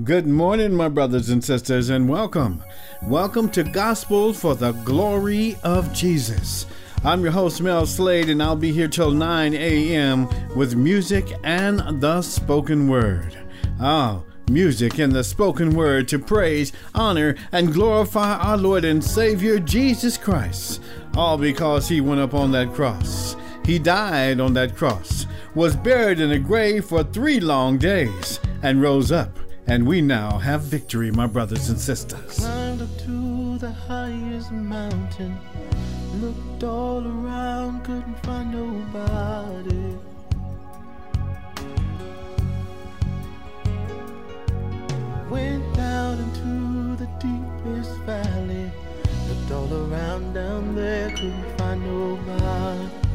Good 0.00 0.26
morning, 0.26 0.72
my 0.72 0.88
brothers 0.88 1.28
and 1.28 1.44
sisters, 1.44 1.90
and 1.90 2.08
welcome. 2.08 2.64
Welcome 3.02 3.50
to 3.50 3.62
Gospel 3.62 4.32
for 4.32 4.54
the 4.54 4.72
Glory 4.72 5.58
of 5.62 5.92
Jesus. 5.92 6.64
I'm 7.04 7.22
your 7.22 7.30
host, 7.30 7.60
Mel 7.60 7.84
Slade, 7.84 8.30
and 8.30 8.42
I'll 8.42 8.56
be 8.56 8.72
here 8.72 8.88
till 8.88 9.10
9 9.10 9.52
a.m. 9.52 10.28
with 10.56 10.74
music 10.74 11.26
and 11.44 12.00
the 12.00 12.22
spoken 12.22 12.88
word. 12.88 13.36
Ah, 13.78 14.22
music 14.48 14.98
and 14.98 15.12
the 15.12 15.22
spoken 15.22 15.76
word 15.76 16.08
to 16.08 16.18
praise, 16.18 16.72
honor, 16.94 17.36
and 17.52 17.74
glorify 17.74 18.36
our 18.38 18.56
Lord 18.56 18.86
and 18.86 19.04
Savior 19.04 19.58
Jesus 19.58 20.16
Christ. 20.16 20.80
All 21.16 21.36
because 21.36 21.86
He 21.86 22.00
went 22.00 22.22
up 22.22 22.32
on 22.32 22.50
that 22.52 22.72
cross. 22.72 23.36
He 23.66 23.78
died 23.78 24.40
on 24.40 24.54
that 24.54 24.74
cross, 24.74 25.26
was 25.54 25.76
buried 25.76 26.18
in 26.18 26.32
a 26.32 26.38
grave 26.38 26.86
for 26.86 27.04
three 27.04 27.40
long 27.40 27.76
days, 27.76 28.40
and 28.62 28.80
rose 28.80 29.12
up 29.12 29.38
and 29.66 29.86
we 29.86 30.00
now 30.00 30.38
have 30.38 30.62
victory, 30.62 31.10
my 31.10 31.26
brothers 31.26 31.68
and 31.68 31.78
sisters. 31.80 32.38
Climbed 32.38 32.82
up 32.82 32.98
to 32.98 33.58
the 33.58 33.70
highest 33.70 34.50
mountain. 34.52 35.36
Looked 36.16 36.64
all 36.64 37.06
around, 37.06 37.84
couldn't 37.84 38.18
find 38.24 38.52
nobody. 38.52 39.96
Went 45.30 45.74
down 45.74 46.18
into 46.18 46.96
the 46.96 47.08
deepest 47.18 47.96
valley. 48.00 48.70
Looked 49.28 49.50
all 49.52 49.72
around 49.72 50.34
down 50.34 50.74
there, 50.74 51.10
couldn't 51.10 51.58
find 51.58 51.82
nobody. 51.86 53.11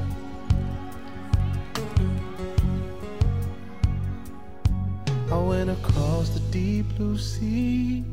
I 5.29 5.37
went 5.39 5.69
across 5.69 6.29
the 6.29 6.39
deep 6.51 6.85
blue 6.95 7.17
sea. 7.17 8.05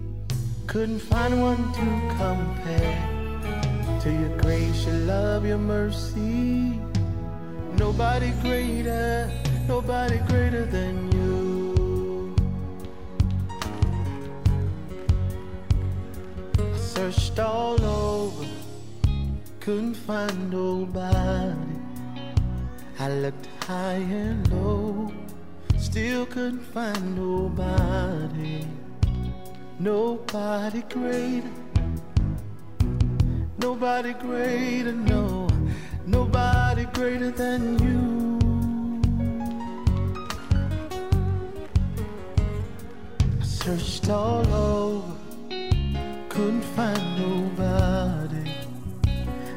Couldn't 0.66 0.98
find 0.98 1.40
one 1.40 1.72
to 1.72 1.86
compare 2.18 4.00
to 4.02 4.12
your 4.12 4.36
grace, 4.38 4.84
your 4.84 4.96
love, 5.06 5.46
your 5.46 5.58
mercy. 5.58 6.80
Nobody 7.78 8.32
greater, 8.42 9.30
nobody 9.68 10.18
greater 10.26 10.64
than 10.64 11.12
you. 11.12 12.34
I 16.58 16.76
searched 16.76 17.38
all 17.38 17.80
over, 17.80 18.46
couldn't 19.60 19.94
find 19.94 20.50
nobody. 20.50 21.54
I 22.98 23.08
looked 23.08 23.46
high 23.62 24.02
and 24.22 24.50
low 24.50 25.12
Still 25.84 26.26
couldn't 26.26 26.64
find 26.74 27.14
nobody, 27.14 28.66
nobody 29.78 30.82
greater, 30.82 31.52
nobody 33.58 34.12
greater, 34.14 34.92
no, 34.92 35.46
nobody 36.04 36.84
greater 36.86 37.30
than 37.30 37.78
you. 37.84 38.38
I 43.40 43.44
searched 43.44 44.08
all 44.08 44.46
over, 44.52 45.16
couldn't 46.28 46.66
find 46.74 47.04
nobody. 47.24 48.50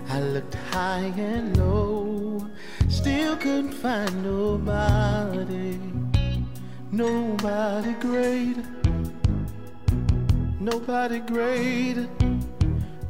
I 0.10 0.20
looked 0.20 0.56
high 0.72 1.12
and 1.18 1.58
low, 1.58 2.46
still 2.90 3.36
couldn't 3.38 3.74
find 3.74 4.24
nobody. 4.24 5.80
Nobody 6.98 7.94
greater, 8.02 8.66
nobody 10.60 11.20
greater, 11.20 12.10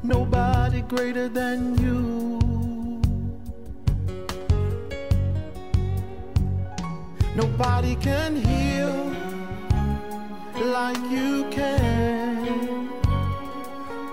nobody 0.03 0.81
greater 0.81 1.29
than 1.29 1.77
you. 1.77 2.37
Nobody 7.33 7.95
can 7.95 8.35
heal 8.35 9.15
like 10.65 10.99
you 11.09 11.45
can. 11.49 12.89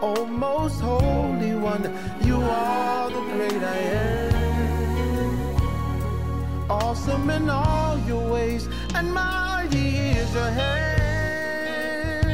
Oh, 0.00 0.24
most 0.24 0.80
holy 0.80 1.56
one, 1.56 1.82
you 2.22 2.40
are 2.40 3.10
the 3.10 3.22
great 3.32 3.60
I 3.60 3.78
am. 4.06 4.34
Awesome 6.70 7.28
in 7.28 7.50
all 7.50 7.98
your 8.06 8.30
ways, 8.30 8.68
and 8.94 9.12
mighty 9.12 9.43
your 10.34 10.50
hand. 10.50 12.24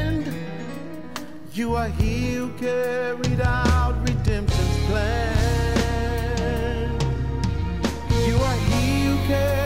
You 1.53 1.75
are 1.75 1.89
he 1.89 2.33
who 2.33 2.49
carried 2.53 3.41
out 3.41 4.01
redemption's 4.01 4.85
plan. 4.87 6.09
You 8.25 8.37
are 8.37 8.55
he 8.55 9.05
who 9.05 9.17
carried 9.27 9.60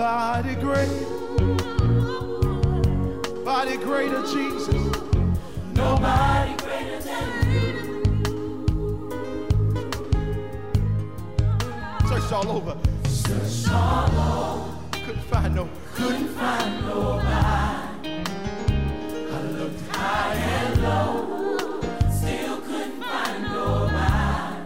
Nobody 0.00 0.54
great, 0.54 0.88
body 3.44 3.76
greater 3.76 4.22
Jesus. 4.22 4.74
Nobody 5.74 6.56
greater 6.56 7.00
than 7.00 7.50
you. 7.52 7.68
Searched 12.08 12.32
all 12.32 12.48
over, 12.50 12.78
Searched 13.04 13.70
all 13.70 14.08
over, 14.08 14.72
couldn't 15.04 15.24
find 15.24 15.54
no. 15.54 15.68
couldn't 15.94 16.28
find 16.28 16.86
nobody. 16.86 18.24
I 19.28 19.42
looked 19.58 19.82
high 19.90 20.34
and 20.34 20.82
low, 20.82 21.80
still 22.10 22.56
couldn't 22.62 23.02
find 23.02 23.42
nobody. 23.52 24.56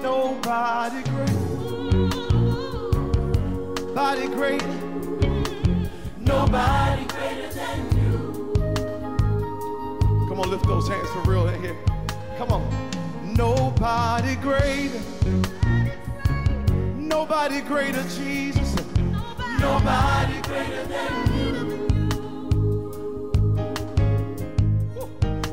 Nobody 0.00 1.02
great, 3.94 4.28
body 4.28 4.28
great. 4.28 4.62
Nobody 6.18 7.04
greater 7.04 7.48
than 7.52 7.78
you. 7.96 8.52
Come 10.28 10.40
on, 10.40 10.50
lift 10.50 10.66
those 10.66 10.88
hands 10.88 11.08
for 11.10 11.20
real 11.30 11.48
in 11.48 11.62
here. 11.62 11.76
Come 12.38 12.50
on. 12.50 12.62
Nobody 13.36 14.36
great. 14.36 14.90
Nobody 16.96 17.60
greater, 17.60 18.02
Jesus. 18.02 18.74
Nobody 19.60 20.40
greater 20.42 20.84
than 20.86 21.12
you. 21.38 21.54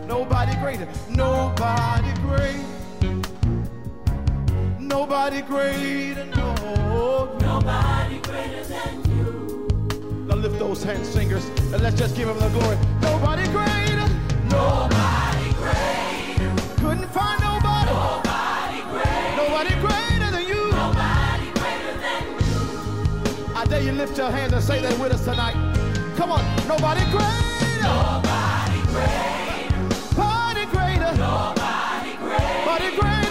Nobody 0.08 0.56
greater. 0.56 0.88
Nobody 1.10 2.14
great. 2.22 2.71
Nobody 4.92 5.42
greater. 5.42 6.26
No. 6.26 7.38
Nobody 7.40 8.20
greater 8.20 8.64
than 8.66 8.94
you. 9.10 10.26
Now 10.28 10.36
lift 10.36 10.60
those 10.60 10.84
hands, 10.84 11.08
singers, 11.08 11.46
and 11.72 11.82
let's 11.82 11.98
just 11.98 12.14
give 12.14 12.28
him 12.28 12.38
the 12.38 12.50
glory. 12.50 12.78
Nobody 13.02 13.48
greater. 13.56 14.08
Nobody 14.50 15.48
greater. 15.62 16.52
Couldn't 16.84 17.10
find 17.18 17.40
nobody. 17.40 17.92
Nobody 17.92 18.82
greater. 18.92 19.36
Nobody 19.38 19.74
greater 19.86 20.30
than 20.36 20.46
you. 20.52 20.62
Nobody 20.72 21.48
greater 21.60 21.94
than 22.06 22.22
you. 22.44 23.56
I 23.56 23.66
dare 23.70 23.82
you 23.82 23.94
lift 23.94 24.18
your 24.18 24.30
hands 24.30 24.52
and 24.52 24.62
say 24.62 24.82
that 24.82 25.00
with 25.00 25.14
us 25.14 25.24
tonight. 25.24 25.56
Come 26.18 26.34
on. 26.34 26.44
Nobody 26.68 27.04
greater. 27.16 27.88
Nobody 27.88 28.80
greater. 28.92 30.16
Body 30.18 30.66
greater. 30.66 31.12
Nobody 31.16 32.14
greater. 32.18 32.66
Body 32.66 32.90
greater 33.00 33.31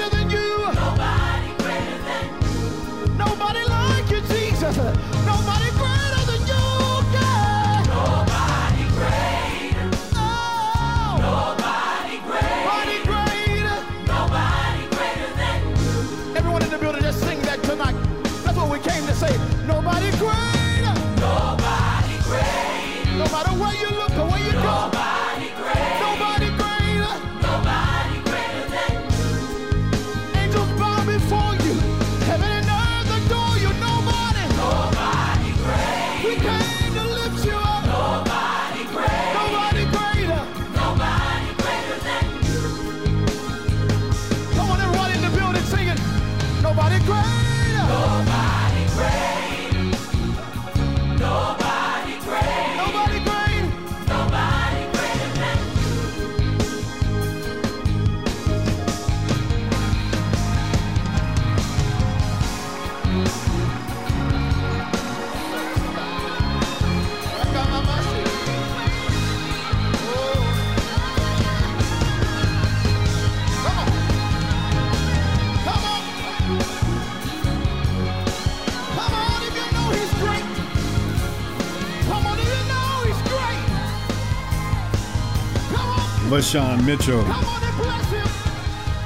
VaShawn 86.31 86.87
Mitchell. 86.87 87.25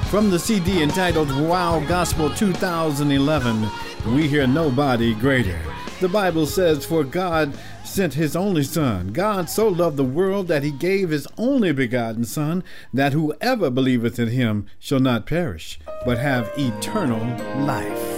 From 0.09 0.29
the 0.29 0.37
CD 0.37 0.83
entitled 0.83 1.35
Wow 1.49 1.83
Gospel 1.87 2.29
2011, 2.29 3.67
we 4.13 4.27
hear 4.27 4.45
nobody 4.45 5.15
greater. 5.15 5.59
The 6.01 6.07
Bible 6.07 6.45
says, 6.45 6.85
For 6.85 7.03
God 7.03 7.57
sent 7.83 8.13
his 8.13 8.35
only 8.35 8.61
Son. 8.61 9.11
God 9.11 9.49
so 9.49 9.67
loved 9.67 9.97
the 9.97 10.03
world 10.03 10.47
that 10.49 10.61
he 10.61 10.69
gave 10.69 11.09
his 11.09 11.27
only 11.35 11.71
begotten 11.71 12.25
Son, 12.25 12.63
that 12.93 13.13
whoever 13.13 13.71
believeth 13.71 14.19
in 14.19 14.27
him 14.27 14.67
shall 14.77 14.99
not 14.99 15.25
perish, 15.25 15.79
but 16.05 16.19
have 16.19 16.51
eternal 16.55 17.25
life. 17.65 18.14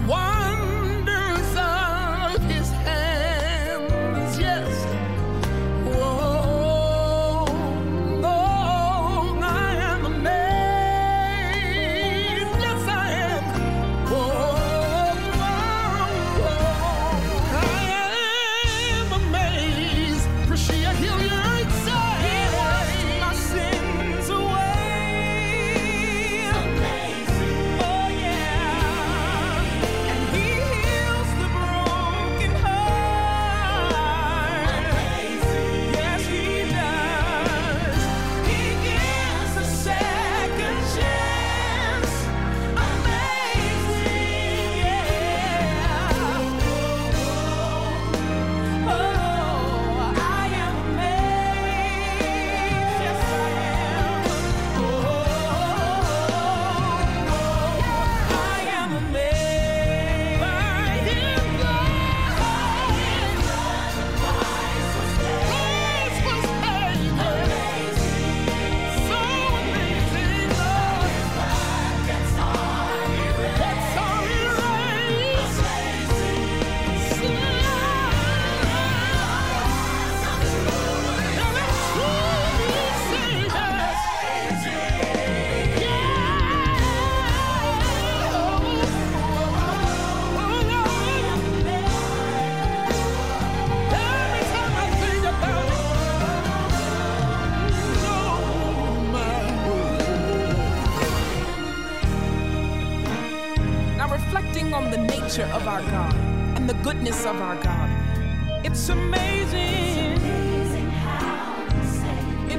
one. 0.00 0.33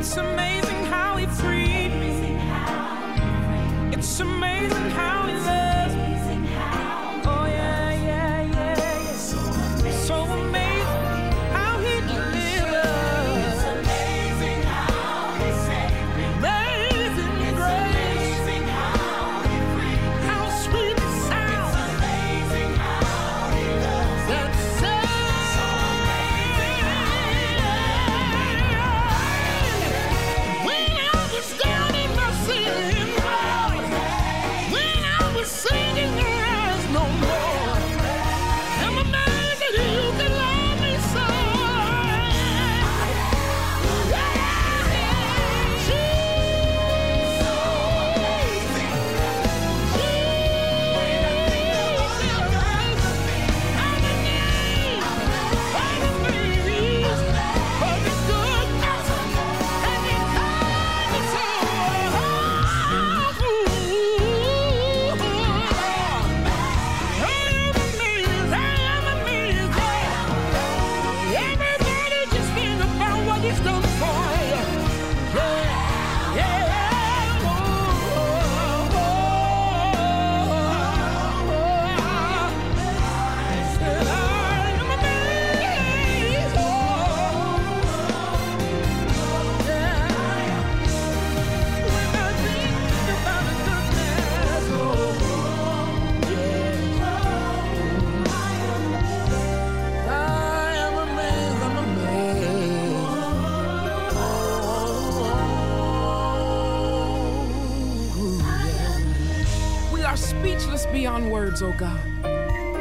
It's 0.08 0.18
amazing 0.18 0.86
how 0.86 1.18
he 1.18 1.26
freed 1.26 1.90
me. 2.00 2.38
It's 3.92 4.20
amazing 4.20 4.92
how. 4.92 5.25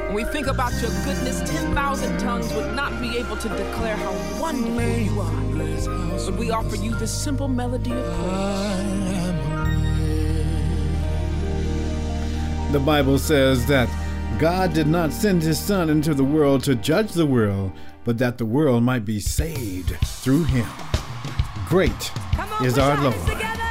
When 0.06 0.14
we 0.14 0.24
think 0.24 0.46
about 0.46 0.72
your 0.80 0.90
goodness, 1.04 1.40
10,000 1.50 2.18
tongues 2.18 2.52
would 2.52 2.74
not 2.74 3.00
be 3.00 3.16
able 3.16 3.36
to 3.36 3.48
declare 3.48 3.96
how 3.96 4.12
wonderful 4.40 4.82
you 4.82 5.20
are. 5.20 5.44
But 6.26 6.36
we 6.36 6.50
offer 6.50 6.76
you 6.76 6.94
this 6.96 7.12
simple 7.12 7.48
melody 7.48 7.92
of 7.92 8.04
praise. 8.04 9.24
The 12.72 12.80
Bible 12.80 13.18
says 13.18 13.66
that 13.66 13.88
God 14.38 14.72
did 14.74 14.88
not 14.88 15.12
send 15.12 15.42
his 15.42 15.58
Son 15.58 15.88
into 15.88 16.12
the 16.12 16.24
world 16.24 16.64
to 16.64 16.74
judge 16.74 17.12
the 17.12 17.26
world, 17.26 17.72
but 18.04 18.18
that 18.18 18.36
the 18.36 18.44
world 18.46 18.82
might 18.82 19.04
be 19.04 19.20
saved 19.20 19.96
through 20.04 20.44
him. 20.44 20.66
Great 21.68 22.12
on, 22.38 22.66
is 22.66 22.78
our 22.78 22.94
your 22.94 23.10
hands 23.10 23.28
Lord. 23.28 23.63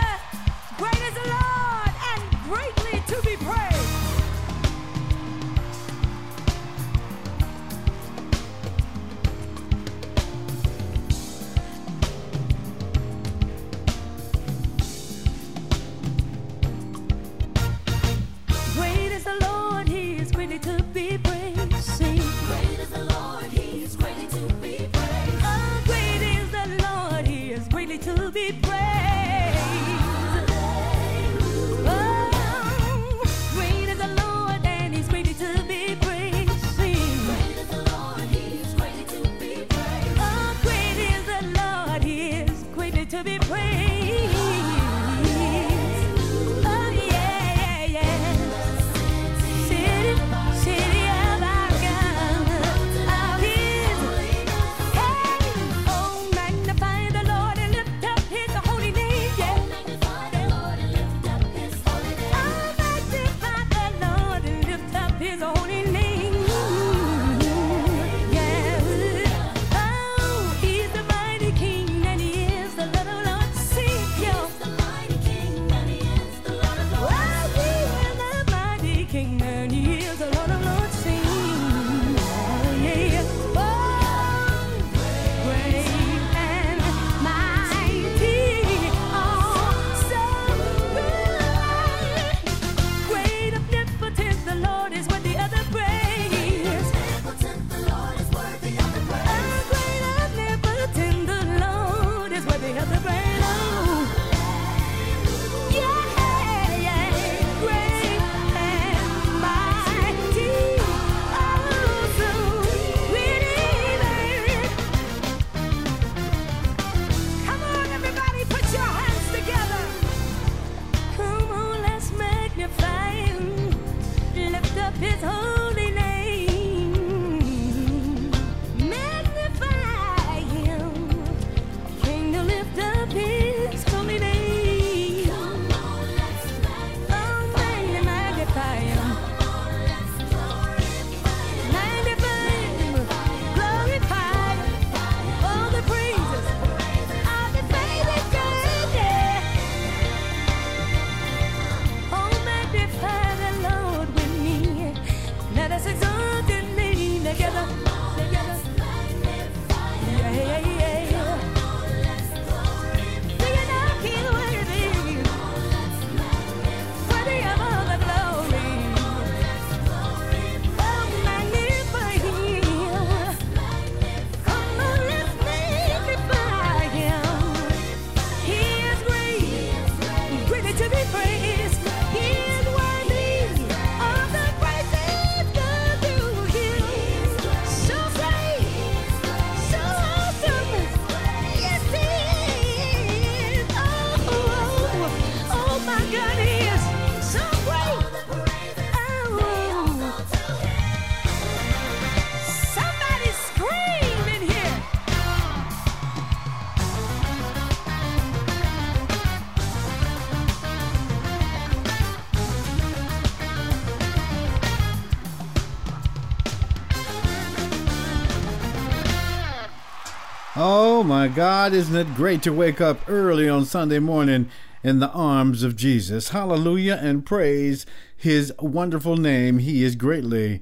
My 221.24 221.30
God, 221.30 221.72
isn't 221.72 221.96
it 221.96 222.15
great 222.15 222.44
to 222.44 222.51
wake 222.51 222.82
up 222.82 223.00
early 223.08 223.48
on 223.48 223.63
Sunday 223.63 224.00
morning 224.00 224.50
in 224.84 225.00
the 225.00 225.10
arms 225.12 225.63
of 225.63 225.77
Jesus? 225.77 226.30
Hallelujah 226.32 227.00
and 227.01 227.25
praise 227.25 227.86
his 228.18 228.51
wonderful 228.60 229.15
name. 229.15 229.60
He 229.60 229.86
is 229.86 229.96
greatly 229.96 230.62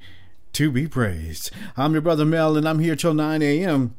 to 0.53 0.69
be 0.69 0.87
praised. 0.87 1.49
I'm 1.75 1.93
your 1.93 2.01
brother 2.03 2.25
Mel, 2.25 2.55
and 2.55 2.69
I'm 2.69 2.77
here 2.77 2.95
till 2.95 3.15
9 3.15 3.41
a.m. 3.41 3.95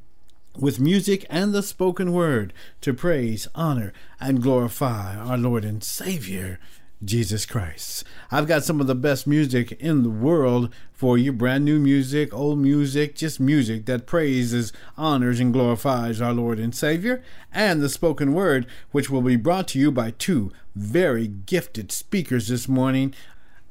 with 0.56 0.78
music 0.78 1.26
and 1.28 1.52
the 1.52 1.64
spoken 1.64 2.12
word 2.12 2.52
to 2.82 2.94
praise, 2.94 3.48
honor, 3.56 3.92
and 4.20 4.40
glorify 4.40 5.16
our 5.16 5.36
Lord 5.36 5.64
and 5.64 5.82
Savior, 5.82 6.60
Jesus 7.04 7.46
Christ. 7.46 8.04
I've 8.30 8.46
got 8.46 8.64
some 8.64 8.80
of 8.80 8.86
the 8.86 8.94
best 8.94 9.26
music 9.26 9.72
in 9.72 10.02
the 10.02 10.10
world 10.10 10.72
for 10.92 11.18
you 11.18 11.32
brand 11.32 11.64
new 11.64 11.80
music, 11.80 12.32
old 12.32 12.58
music, 12.58 13.16
just 13.16 13.40
music 13.40 13.86
that 13.86 14.06
praises, 14.06 14.72
honors, 14.96 15.40
and 15.40 15.52
glorifies 15.52 16.20
our 16.20 16.32
Lord 16.32 16.58
and 16.58 16.74
Savior, 16.74 17.22
and 17.52 17.80
the 17.80 17.88
spoken 17.88 18.34
word, 18.34 18.66
which 18.92 19.10
will 19.10 19.22
be 19.22 19.36
brought 19.36 19.68
to 19.68 19.78
you 19.78 19.90
by 19.90 20.12
two 20.12 20.52
very 20.76 21.26
gifted 21.26 21.90
speakers 21.90 22.48
this 22.48 22.68
morning. 22.68 23.14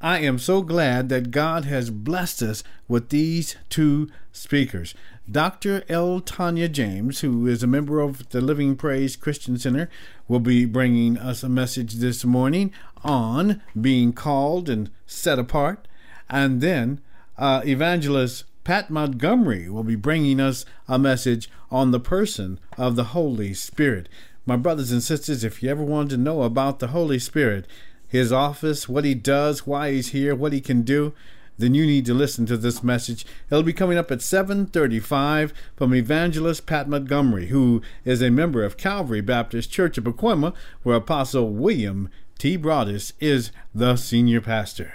I 0.00 0.18
am 0.18 0.38
so 0.38 0.62
glad 0.62 1.08
that 1.08 1.30
God 1.30 1.64
has 1.64 1.88
blessed 1.90 2.42
us 2.42 2.64
with 2.88 3.10
these 3.10 3.56
two 3.68 4.10
speakers. 4.32 4.94
Dr. 5.30 5.84
L. 5.88 6.20
Tanya 6.20 6.68
James, 6.68 7.20
who 7.20 7.46
is 7.46 7.62
a 7.62 7.68
member 7.68 8.00
of 8.00 8.28
the 8.30 8.40
Living 8.40 8.74
Praise 8.74 9.14
Christian 9.14 9.56
Center, 9.56 9.88
will 10.26 10.40
be 10.40 10.64
bringing 10.64 11.16
us 11.16 11.44
a 11.44 11.48
message 11.48 11.94
this 11.94 12.24
morning 12.24 12.72
on 13.04 13.62
being 13.78 14.12
called 14.12 14.68
and 14.68 14.90
set 15.06 15.38
apart. 15.38 15.86
And 16.28 16.60
then 16.60 17.00
uh, 17.36 17.62
evangelist 17.64 18.44
Pat 18.64 18.90
Montgomery 18.90 19.68
will 19.68 19.82
be 19.82 19.96
bringing 19.96 20.40
us 20.40 20.64
a 20.86 20.98
message 20.98 21.50
on 21.70 21.90
the 21.90 22.00
person 22.00 22.60
of 22.78 22.96
the 22.96 23.04
Holy 23.04 23.54
Spirit. 23.54 24.08
My 24.46 24.56
brothers 24.56 24.92
and 24.92 25.02
sisters, 25.02 25.42
if 25.42 25.62
you 25.62 25.70
ever 25.70 25.82
wanted 25.82 26.10
to 26.10 26.16
know 26.16 26.42
about 26.42 26.78
the 26.78 26.88
Holy 26.88 27.18
Spirit, 27.18 27.66
his 28.06 28.32
office, 28.32 28.88
what 28.88 29.04
he 29.04 29.14
does, 29.14 29.66
why 29.66 29.92
he's 29.92 30.08
here, 30.08 30.34
what 30.34 30.52
he 30.52 30.60
can 30.60 30.82
do, 30.82 31.12
then 31.58 31.74
you 31.74 31.86
need 31.86 32.06
to 32.06 32.14
listen 32.14 32.46
to 32.46 32.56
this 32.56 32.82
message. 32.82 33.24
It'll 33.50 33.62
be 33.62 33.72
coming 33.72 33.98
up 33.98 34.10
at 34.10 34.20
7:35 34.20 35.52
from 35.76 35.94
evangelist 35.94 36.66
Pat 36.66 36.88
Montgomery, 36.88 37.46
who 37.46 37.82
is 38.04 38.22
a 38.22 38.30
member 38.30 38.64
of 38.64 38.76
Calvary 38.76 39.20
Baptist 39.20 39.70
Church 39.70 39.98
of 39.98 40.04
Pacoima, 40.04 40.54
where 40.82 40.96
Apostle 40.96 41.50
William 41.50 42.08
T. 42.42 42.56
Broadus 42.56 43.12
is 43.20 43.52
the 43.72 43.94
senior 43.94 44.40
pastor. 44.40 44.94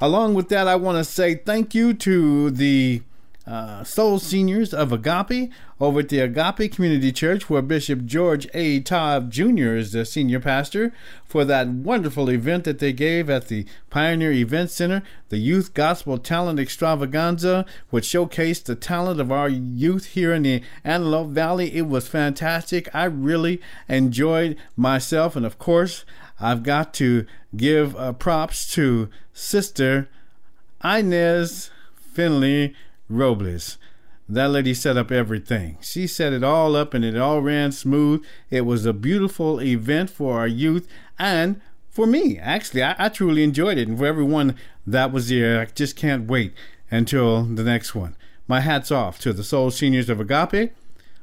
Along 0.00 0.32
with 0.32 0.48
that, 0.48 0.66
I 0.66 0.76
want 0.76 0.96
to 0.96 1.04
say 1.04 1.34
thank 1.34 1.74
you 1.74 1.92
to 1.92 2.50
the 2.50 3.02
uh, 3.46 3.84
Soul 3.84 4.18
Seniors 4.18 4.72
of 4.72 4.90
Agape 4.90 5.52
over 5.78 6.00
at 6.00 6.08
the 6.08 6.20
Agape 6.20 6.72
Community 6.72 7.12
Church, 7.12 7.50
where 7.50 7.60
Bishop 7.60 8.06
George 8.06 8.48
A. 8.54 8.80
Todd 8.80 9.30
Jr. 9.30 9.74
is 9.74 9.92
the 9.92 10.06
senior 10.06 10.40
pastor, 10.40 10.94
for 11.26 11.44
that 11.44 11.68
wonderful 11.68 12.30
event 12.30 12.64
that 12.64 12.78
they 12.78 12.94
gave 12.94 13.28
at 13.28 13.48
the 13.48 13.66
Pioneer 13.90 14.32
Event 14.32 14.70
Center, 14.70 15.02
the 15.28 15.36
Youth 15.36 15.74
Gospel 15.74 16.16
Talent 16.16 16.58
Extravaganza, 16.58 17.66
which 17.90 18.06
showcased 18.06 18.64
the 18.64 18.74
talent 18.74 19.20
of 19.20 19.30
our 19.30 19.50
youth 19.50 20.06
here 20.06 20.32
in 20.32 20.44
the 20.44 20.62
Antelope 20.84 21.28
Valley. 21.28 21.76
It 21.76 21.86
was 21.86 22.08
fantastic. 22.08 22.88
I 22.94 23.04
really 23.04 23.60
enjoyed 23.90 24.56
myself, 24.74 25.36
and 25.36 25.44
of 25.44 25.58
course, 25.58 26.06
I've 26.40 26.62
got 26.62 26.94
to 26.94 27.26
give 27.56 27.96
uh, 27.96 28.12
props 28.12 28.70
to 28.74 29.08
Sister 29.32 30.08
Inez 30.84 31.70
Finley 32.12 32.74
Robles. 33.08 33.78
That 34.28 34.50
lady 34.50 34.74
set 34.74 34.96
up 34.96 35.10
everything. 35.10 35.78
She 35.80 36.06
set 36.06 36.32
it 36.32 36.44
all 36.44 36.76
up 36.76 36.92
and 36.92 37.04
it 37.04 37.16
all 37.16 37.40
ran 37.40 37.72
smooth. 37.72 38.24
It 38.50 38.62
was 38.62 38.84
a 38.84 38.92
beautiful 38.92 39.60
event 39.60 40.10
for 40.10 40.38
our 40.38 40.46
youth 40.46 40.86
and 41.18 41.60
for 41.90 42.06
me. 42.06 42.38
Actually, 42.38 42.82
I, 42.82 42.94
I 42.98 43.08
truly 43.08 43.42
enjoyed 43.42 43.78
it. 43.78 43.88
And 43.88 43.98
for 43.98 44.06
everyone 44.06 44.54
that 44.86 45.12
was 45.12 45.30
there, 45.30 45.60
I 45.60 45.64
just 45.64 45.96
can't 45.96 46.28
wait 46.28 46.52
until 46.90 47.42
the 47.44 47.64
next 47.64 47.94
one. 47.94 48.16
My 48.46 48.60
hat's 48.60 48.90
off 48.90 49.18
to 49.20 49.32
the 49.32 49.44
Soul 49.44 49.70
Seniors 49.70 50.08
of 50.08 50.20
Agape, 50.20 50.72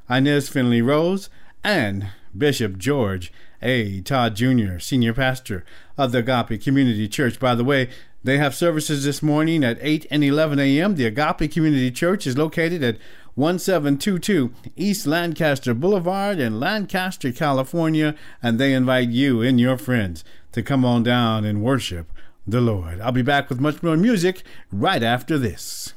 Inez 0.10 0.50
Finley 0.50 0.82
Rose, 0.82 1.30
and 1.64 2.10
Bishop 2.38 2.78
George 2.78 3.32
A. 3.62 4.02
Todd 4.02 4.36
Jr., 4.36 4.80
Senior 4.80 5.14
Pastor 5.14 5.64
of 5.98 6.12
the 6.12 6.20
Agape 6.20 6.62
Community 6.62 7.08
Church. 7.08 7.40
By 7.40 7.56
the 7.56 7.64
way, 7.64 7.90
they 8.24 8.38
have 8.38 8.56
services 8.56 9.04
this 9.06 9.22
morning 9.22 9.64
at 9.64 9.78
8 9.82 10.08
and 10.10 10.24
11 10.24 10.60
a.m. 10.60 10.96
The 10.96 11.06
Agape 11.06 11.52
Community 11.52 11.92
Church 11.92 12.26
is 12.26 12.38
located 12.38 12.84
at 12.84 12.98
1722 13.36 14.52
East 14.76 15.06
Lancaster 15.06 15.74
Boulevard 15.74 16.40
in 16.40 16.60
Lancaster, 16.60 17.32
California, 17.32 18.16
and 18.42 18.58
they 18.58 18.74
invite 18.74 19.10
you 19.10 19.42
and 19.42 19.60
your 19.60 19.78
friends 19.78 20.24
to 20.54 20.64
come 20.64 20.86
on 20.86 21.04
down 21.04 21.44
and 21.46 21.62
worship 21.62 22.12
the 22.48 22.62
Lord. 22.62 23.02
I'll 23.02 23.12
be 23.12 23.22
back 23.22 23.50
with 23.50 23.60
much 23.60 23.84
more 23.84 23.98
music 23.98 24.44
right 24.72 25.04
after 25.04 25.38
this. 25.38 25.94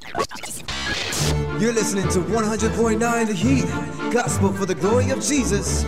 You're 1.61 1.73
listening 1.73 2.09
to 2.09 2.21
100.9 2.21 3.27
The 3.27 3.35
Heat, 3.35 4.12
Gospel 4.12 4.53
for 4.53 4.66
the 4.66 4.75
Glory 4.75 5.11
of 5.11 5.23
Jesus, 5.23 5.85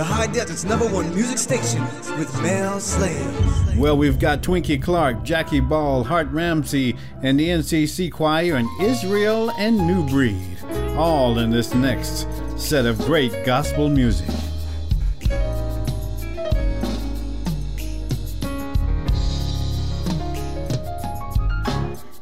the 0.00 0.04
High 0.04 0.28
Desert's 0.28 0.64
number 0.64 0.88
one 0.88 1.14
music 1.14 1.36
station 1.36 1.82
with 2.18 2.34
Mel 2.40 2.80
Slade. 2.80 3.76
Well, 3.76 3.98
we've 3.98 4.18
got 4.18 4.42
Twinkie 4.42 4.82
Clark, 4.82 5.24
Jackie 5.24 5.60
Ball, 5.60 6.04
Hart 6.04 6.28
Ramsey, 6.30 6.96
and 7.22 7.38
the 7.38 7.50
NCC 7.50 8.10
Choir, 8.10 8.56
and 8.56 8.66
Israel 8.80 9.50
and 9.58 9.76
New 9.76 10.08
Breed, 10.08 10.56
all 10.96 11.38
in 11.38 11.50
this 11.50 11.74
next 11.74 12.26
set 12.56 12.86
of 12.86 12.96
great 13.00 13.44
gospel 13.44 13.90
music. 13.90 14.26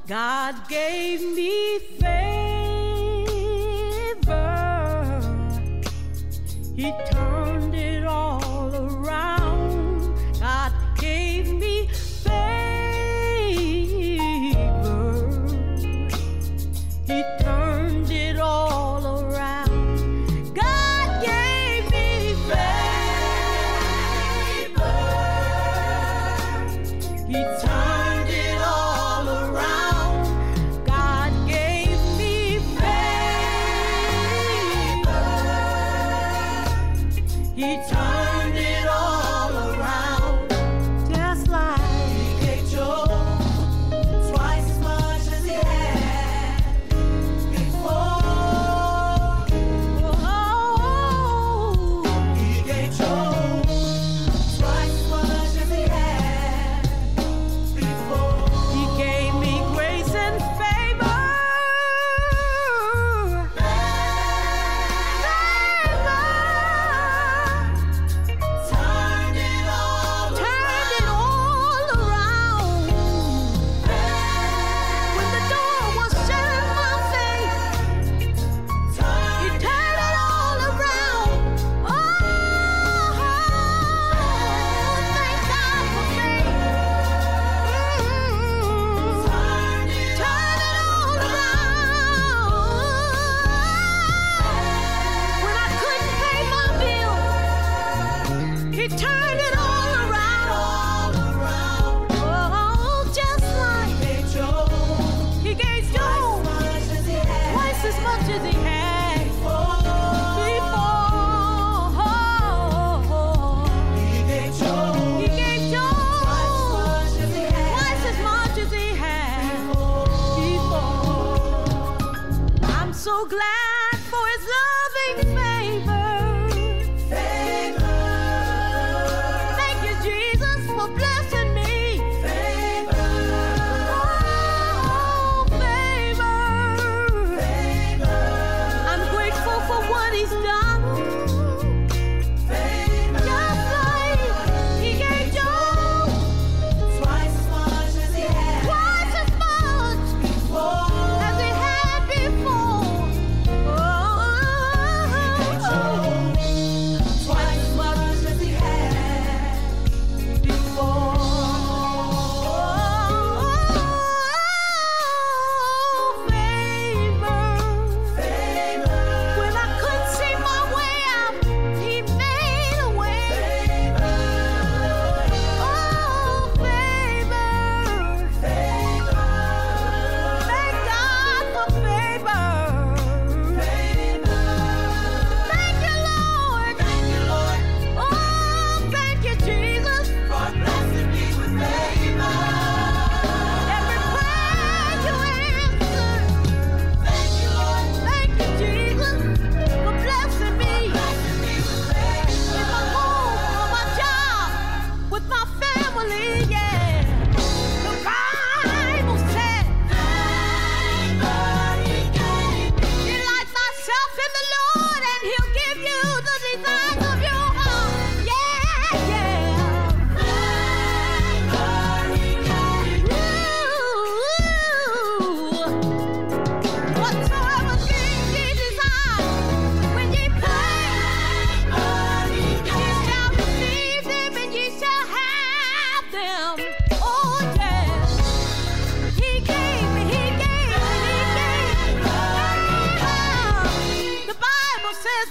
God 0.08 0.56
gave 0.68 1.20
me 1.20 1.78
favor. 1.78 2.18
He 6.74 6.92
turned 7.12 7.37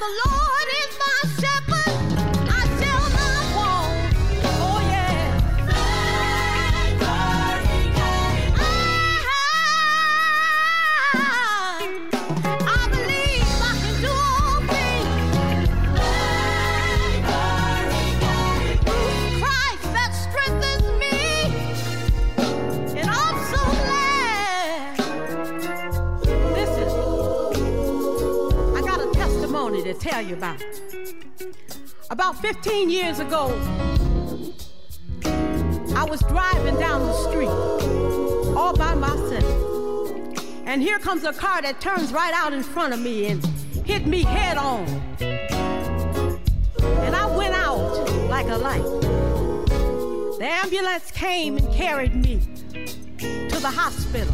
the 0.08 0.30
Lord 0.30 0.68
is 0.84 1.00
my 1.00 1.37
tell 30.10 30.22
you 30.22 30.36
about. 30.36 30.64
About 32.10 32.40
15 32.42 32.90
years 32.90 33.20
ago, 33.20 33.48
I 35.96 36.06
was 36.10 36.22
driving 36.22 36.78
down 36.80 37.06
the 37.06 37.14
street 37.30 37.50
all 38.56 38.74
by 38.76 38.96
myself. 38.96 39.44
And 40.66 40.82
here 40.82 41.00
comes 41.00 41.24
a 41.24 41.34
car 41.34 41.62
that 41.62 41.82
turns 41.82 42.14
right 42.14 42.34
out 42.34 42.54
in 42.54 42.64
front 42.64 42.94
of 42.94 43.02
me 43.02 43.26
and 43.28 43.46
hit 43.86 44.06
me 44.06 44.24
head 44.24 44.58
on. 44.58 44.86
And 45.20 47.16
I 47.16 47.26
went 47.36 47.54
out 47.54 48.10
like 48.30 48.48
a 48.48 48.58
light. 48.58 48.84
The 50.40 50.48
ambulance 50.64 51.12
came 51.12 51.58
and 51.58 51.74
carried 51.74 52.16
me 52.16 52.40
to 53.18 53.60
the 53.60 53.72
hospital. 53.72 54.34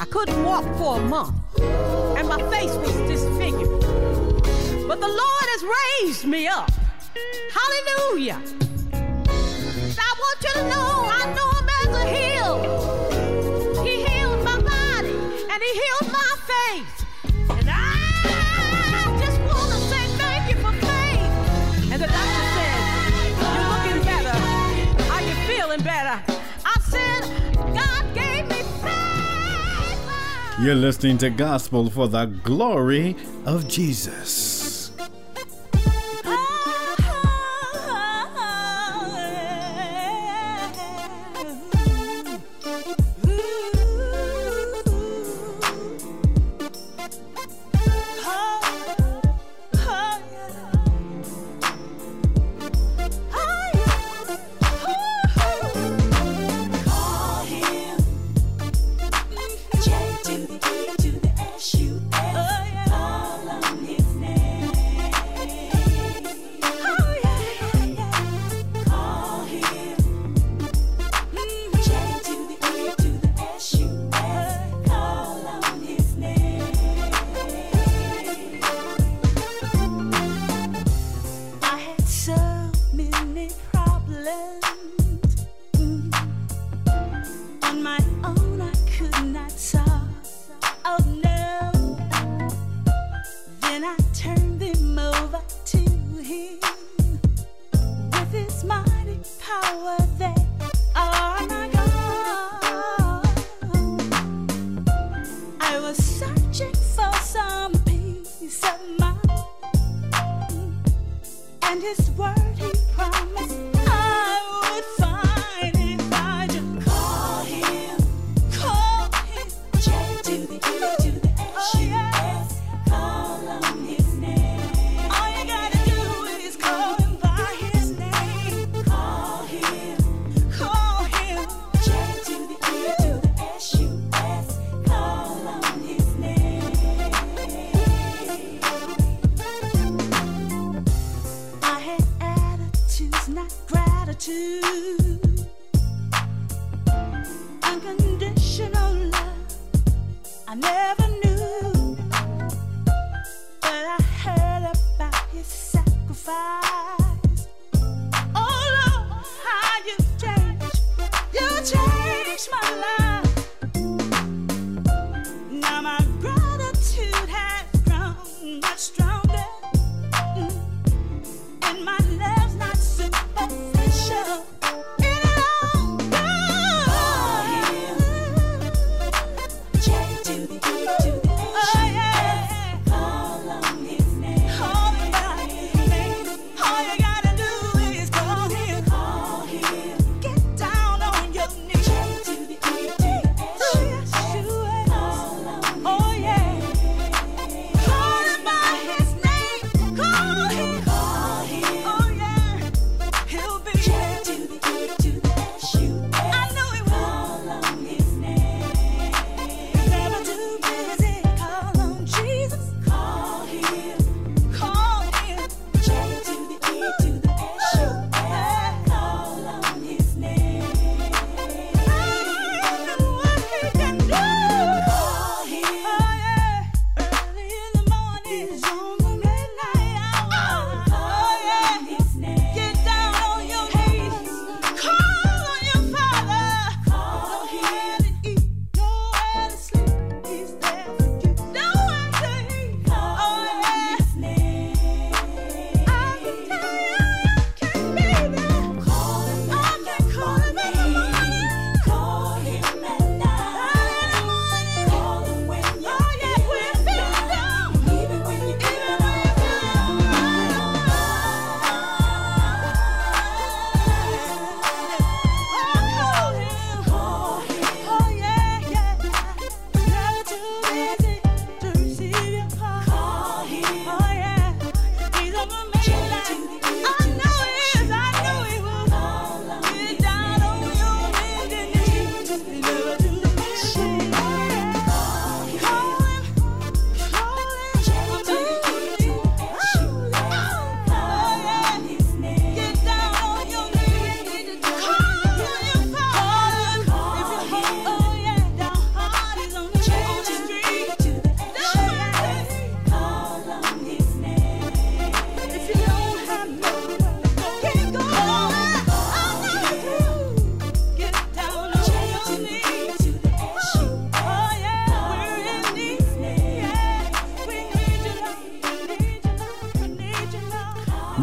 I 0.00 0.04
couldn't 0.06 0.44
walk 0.44 0.64
for 0.76 0.98
a 0.98 1.04
month, 1.04 1.36
and 1.60 2.28
my 2.28 2.38
face 2.50 2.74
was 2.74 2.96
disfigured. 3.08 4.27
But 4.88 5.00
the 5.02 5.06
Lord 5.06 5.46
has 5.52 5.62
raised 5.76 6.24
me 6.24 6.48
up. 6.48 6.70
Hallelujah. 7.52 8.40
I 10.00 10.10
want 10.22 10.38
you 10.42 10.52
to 10.54 10.62
know 10.72 11.04
I 11.12 11.24
know 11.36 11.50
him 11.58 11.68
as 11.80 11.90
a 11.92 12.06
heal. 12.16 12.54
He 13.84 13.94
healed 14.02 14.42
my 14.46 14.56
body 14.62 15.12
and 15.52 15.62
he 15.62 15.72
healed 15.82 16.08
my 16.10 16.32
face. 16.48 17.04
And 17.50 17.68
I 17.68 19.18
just 19.20 19.38
want 19.40 19.70
to 19.72 19.78
say 19.92 20.06
thank 20.16 20.48
you 20.48 20.56
for 20.56 20.72
faith. 20.72 21.92
And 21.92 22.00
the 22.00 22.08
doctor 22.08 22.44
said, 22.56 22.80
You're 23.44 23.68
looking 23.76 24.00
better. 24.08 24.36
Are 25.12 25.20
you 25.20 25.34
feeling 25.52 25.82
better? 25.82 26.16
I 26.64 26.80
said, 26.80 27.20
God 27.74 28.14
gave 28.14 28.48
me 28.48 28.62
faith. 28.80 30.00
You're 30.62 30.74
listening 30.74 31.18
to 31.18 31.28
Gospel 31.28 31.90
for 31.90 32.08
the 32.08 32.24
Glory 32.24 33.16
of 33.44 33.68
Jesus. 33.68 34.47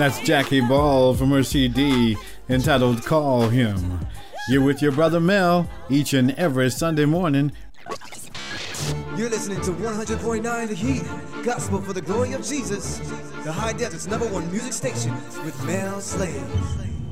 That's 0.05 0.19
Jackie 0.19 0.61
Ball 0.61 1.15
from 1.15 1.31
her 1.31 1.41
CD 1.41 2.15
entitled 2.47 3.03
Call 3.03 3.49
Him. 3.49 4.05
You're 4.47 4.61
with 4.61 4.79
your 4.79 4.91
brother 4.91 5.19
Mel 5.19 5.67
each 5.89 6.13
and 6.13 6.29
every 6.33 6.69
Sunday 6.69 7.05
morning. 7.05 7.51
You're 9.17 9.31
listening 9.31 9.61
to 9.61 9.71
100.9 9.71 10.67
The 10.67 10.75
Heat, 10.75 11.43
Gospel 11.43 11.81
for 11.81 11.91
the 11.91 12.03
Glory 12.03 12.33
of 12.33 12.45
Jesus, 12.45 12.99
the 13.43 13.51
High 13.51 13.73
Desert's 13.73 14.05
number 14.05 14.27
one 14.27 14.47
music 14.51 14.73
station 14.73 15.11
with 15.43 15.59
Mel 15.65 15.99
Slade. 15.99 16.45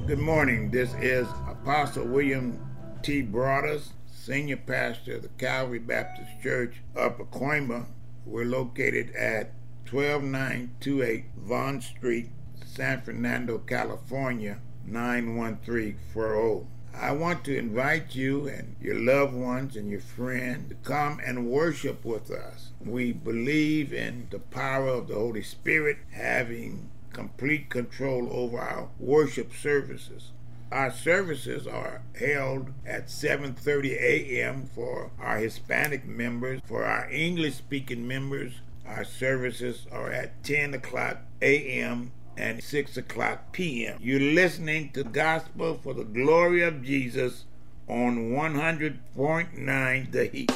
Good 0.06 0.20
morning. 0.20 0.70
This 0.70 0.94
is 1.02 1.28
Apostle 1.50 2.06
William 2.06 2.64
T. 3.02 3.24
Broadus, 3.24 3.94
Senior 4.06 4.58
Pastor 4.58 5.16
of 5.16 5.24
the 5.24 5.30
Calvary 5.30 5.80
Baptist 5.80 6.30
Church 6.44 6.76
of 6.96 7.18
Pacoima. 7.18 7.88
We're 8.24 8.46
located 8.46 9.16
at 9.16 9.50
12928 9.86 11.26
Vaughn 11.40 11.82
Street, 11.82 12.30
San 12.76 13.02
Fernando, 13.02 13.60
California, 13.60 14.58
91340. 14.88 16.66
I 16.96 17.12
want 17.12 17.44
to 17.46 17.56
invite 17.56 18.16
you 18.16 18.48
and 18.48 18.76
your 18.82 18.96
loved 19.00 19.36
ones 19.36 19.76
and 19.76 19.92
your 19.92 20.00
friends 20.00 20.70
to 20.70 20.76
come 20.84 21.20
and 21.24 21.52
worship 21.52 22.04
with 22.04 22.32
us. 22.32 22.72
We 22.84 23.12
believe 23.12 23.94
in 23.94 24.28
the 24.32 24.40
power 24.40 24.88
of 24.88 25.08
the 25.08 25.14
Holy 25.14 25.44
Spirit 25.44 25.98
having 26.14 26.90
complete 27.12 27.70
control 27.70 28.28
over 28.32 28.58
our 28.58 28.88
worship 28.98 29.54
services. 29.54 30.32
Our 30.72 30.90
services 30.90 31.68
are 31.68 32.02
held 32.20 32.70
at 32.88 33.08
7:30 33.08 34.02
a.m. 34.02 34.66
for 34.74 35.12
our 35.20 35.38
Hispanic 35.38 36.08
members. 36.08 36.60
For 36.66 36.86
our 36.86 37.08
English-speaking 37.12 38.08
members, 38.08 38.62
our 38.88 39.04
services 39.04 39.86
are 39.92 40.10
at 40.10 40.44
10 40.44 40.74
o'clock 40.74 41.20
a.m. 41.40 42.12
and 42.38 42.64
6 42.64 42.98
o'clock 42.98 43.52
p.m. 43.52 43.98
You're 44.02 44.20
listening 44.20 44.92
to 44.92 45.04
Gospel 45.04 45.80
for 45.84 45.94
the 45.94 46.04
Glory 46.04 46.64
of 46.64 46.84
Jesus 46.84 47.46
on 47.88 48.32
100.9 48.32 50.12
The 50.12 50.26
Heat. 50.26 50.52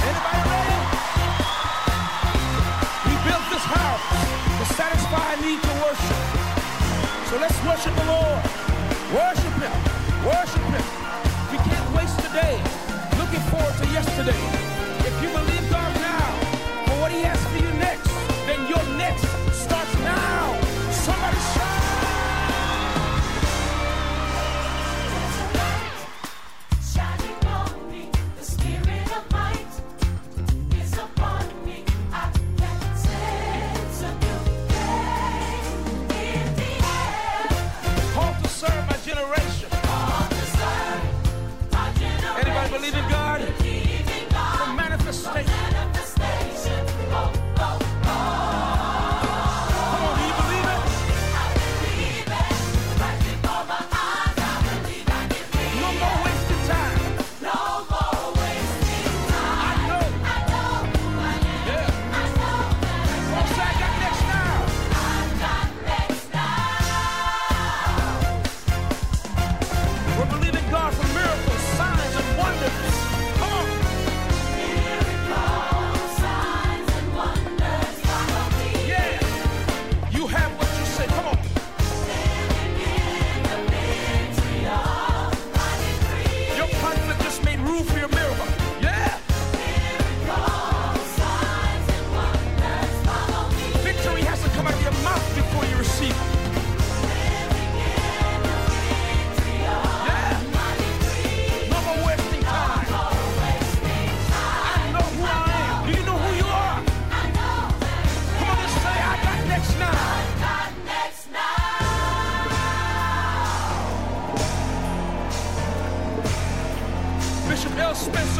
Anybody 0.00 0.42
ready? 0.48 0.78
Built 3.28 3.46
this 3.50 3.66
house 3.68 4.04
to 4.58 4.64
satisfy 4.74 5.34
need 5.44 5.60
to 5.60 5.72
worship. 5.82 6.22
So 7.28 7.36
let's 7.38 7.58
worship 7.64 7.94
the 7.96 8.06
Lord. 8.06 8.42
Worship 9.12 9.54
Him. 9.60 9.72
Worship 10.24 10.64
Him. 10.72 10.86
We 11.52 11.58
can't 11.58 11.88
waste 11.94 12.16
the 12.18 12.30
day 12.32 12.56
looking 13.18 13.40
forward 13.50 13.74
to 13.76 13.86
yesterday. 13.92 14.67
Then 18.48 18.66
your 18.66 18.84
next 18.96 19.26
starts 19.52 19.94
now. 19.98 20.60
Somebody 20.90 21.36
shout. 21.36 21.67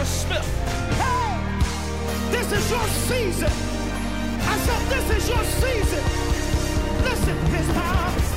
Smith. 0.08 0.48
This 2.30 2.52
is 2.52 2.70
your 2.70 2.86
season. 3.08 3.52
I 4.40 4.56
said, 4.64 4.80
this 4.88 5.06
is 5.16 5.28
your 5.28 5.44
season. 5.44 6.04
Listen, 7.04 7.36
his 7.46 7.66
power 7.76 8.27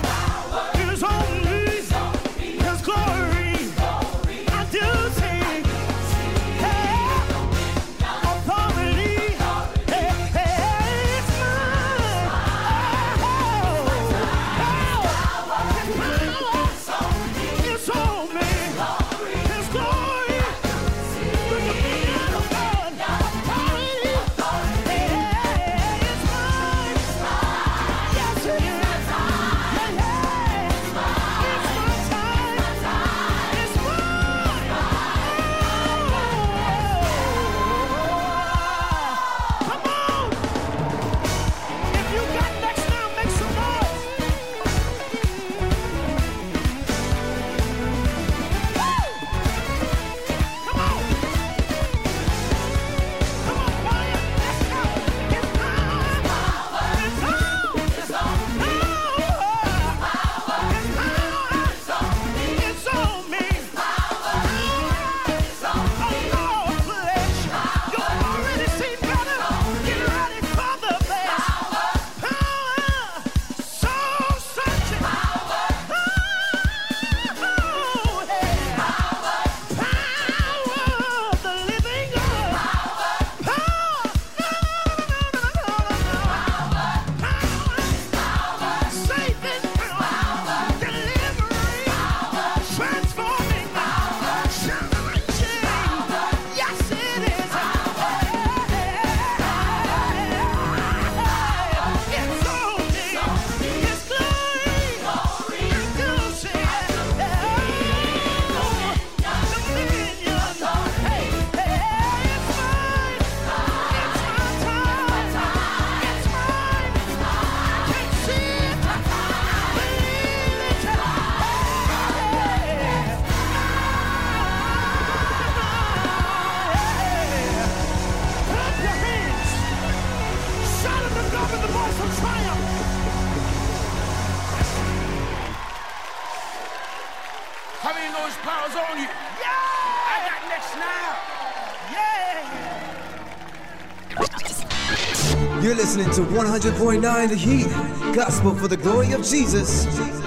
100.9 146.52 147.30
The 147.30 147.36
Heat, 147.38 148.14
Gospel 148.14 148.54
for 148.54 148.68
the 148.68 148.76
Glory 148.76 149.14
of 149.14 149.24
Jesus, 149.24 149.86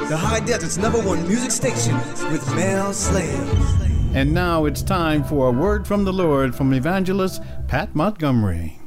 the 0.09 0.17
High 0.17 0.41
Desert's 0.41 0.79
number 0.79 0.99
one 0.99 1.29
music 1.29 1.51
station 1.51 1.95
with 2.33 2.43
Mel 2.55 2.95
Slade. 2.95 3.47
And 4.15 4.33
now 4.33 4.65
it's 4.65 4.81
time 4.81 5.23
for 5.23 5.49
a 5.49 5.53
word 5.53 5.87
from 5.87 6.05
the 6.05 6.15
Lord 6.15 6.55
from 6.55 6.73
evangelist 6.73 7.43
Pat 7.69 7.95
Montgomery. 7.95 8.81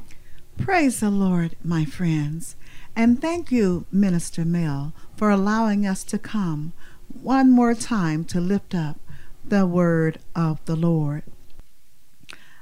Praise 0.56 0.98
the 0.98 1.10
Lord, 1.10 1.54
my 1.62 1.84
friends. 1.84 2.56
And 2.96 3.20
thank 3.20 3.52
you, 3.52 3.86
Minister 3.92 4.44
Mel, 4.44 4.92
for 5.16 5.30
allowing 5.30 5.86
us 5.86 6.02
to 6.04 6.18
come 6.18 6.72
one 7.06 7.52
more 7.52 7.74
time 7.74 8.24
to 8.24 8.40
lift 8.40 8.74
up 8.74 8.98
the 9.44 9.64
word 9.64 10.18
of 10.34 10.58
the 10.64 10.74
Lord. 10.74 11.22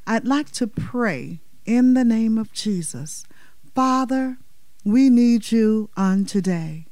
I'd 0.06 0.26
like 0.26 0.50
to 0.52 0.66
pray 0.66 1.40
in 1.64 1.94
the 1.94 2.04
name 2.04 2.36
of 2.36 2.52
Jesus. 2.52 3.24
Father, 3.74 4.36
we 4.86 5.10
need 5.10 5.50
you 5.50 5.90
on 5.96 6.24
today. 6.24 6.86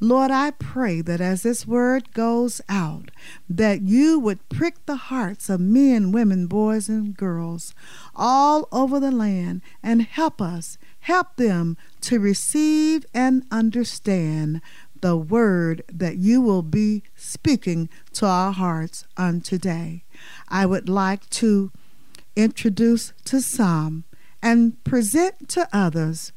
Lord, 0.00 0.32
I 0.32 0.50
pray 0.50 1.00
that 1.00 1.20
as 1.20 1.44
this 1.44 1.64
word 1.64 2.12
goes 2.12 2.60
out, 2.68 3.12
that 3.48 3.82
you 3.82 4.18
would 4.18 4.48
prick 4.48 4.84
the 4.84 4.96
hearts 4.96 5.48
of 5.48 5.60
men, 5.60 6.10
women, 6.10 6.48
boys, 6.48 6.88
and 6.88 7.16
girls 7.16 7.72
all 8.16 8.66
over 8.72 8.98
the 8.98 9.12
land 9.12 9.62
and 9.80 10.02
help 10.02 10.42
us, 10.42 10.76
help 11.00 11.36
them 11.36 11.76
to 12.00 12.18
receive 12.18 13.06
and 13.14 13.44
understand 13.52 14.60
the 15.00 15.16
word 15.16 15.84
that 15.92 16.16
you 16.16 16.40
will 16.40 16.62
be 16.62 17.04
speaking 17.14 17.88
to 18.14 18.26
our 18.26 18.50
hearts 18.52 19.04
on 19.16 19.40
today. 19.40 20.02
I 20.48 20.66
would 20.66 20.88
like 20.88 21.30
to 21.30 21.70
introduce 22.34 23.12
to 23.26 23.40
some 23.40 24.02
and 24.42 24.82
present 24.82 25.48
to 25.50 25.68
others 25.72 26.32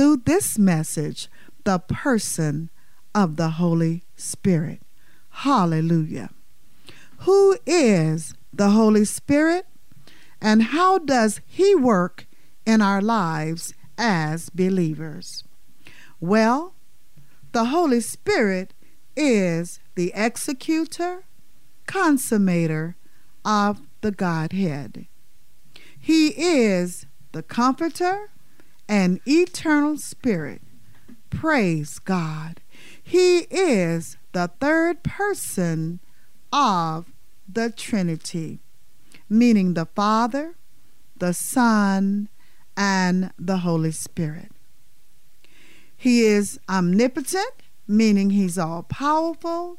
through 0.00 0.16
this 0.24 0.58
message 0.58 1.28
the 1.64 1.78
person 1.78 2.70
of 3.14 3.36
the 3.36 3.50
Holy 3.50 4.02
Spirit. 4.16 4.80
Hallelujah. 5.28 6.30
Who 7.18 7.58
is 7.66 8.32
the 8.50 8.70
Holy 8.70 9.04
Spirit 9.04 9.66
and 10.40 10.62
how 10.62 10.96
does 10.96 11.42
he 11.46 11.74
work 11.74 12.26
in 12.64 12.80
our 12.80 13.02
lives 13.02 13.74
as 13.98 14.48
believers? 14.48 15.44
Well, 16.18 16.72
the 17.52 17.66
Holy 17.66 18.00
Spirit 18.00 18.72
is 19.14 19.80
the 19.96 20.12
executor, 20.14 21.24
consummator 21.86 22.94
of 23.44 23.82
the 24.00 24.12
Godhead. 24.12 25.08
He 25.98 26.28
is 26.28 27.04
the 27.32 27.42
comforter 27.42 28.30
and 28.90 29.20
eternal 29.24 29.96
spirit. 29.96 30.60
Praise 31.30 32.00
God. 32.00 32.60
He 33.00 33.46
is 33.48 34.16
the 34.32 34.50
third 34.60 35.04
person 35.04 36.00
of 36.52 37.12
the 37.48 37.70
Trinity, 37.70 38.58
meaning 39.28 39.74
the 39.74 39.86
Father, 39.86 40.56
the 41.16 41.32
Son, 41.32 42.28
and 42.76 43.32
the 43.38 43.58
Holy 43.58 43.92
Spirit. 43.92 44.50
He 45.96 46.22
is 46.22 46.58
omnipotent, 46.68 47.62
meaning 47.86 48.30
he's 48.30 48.58
all 48.58 48.82
powerful. 48.82 49.78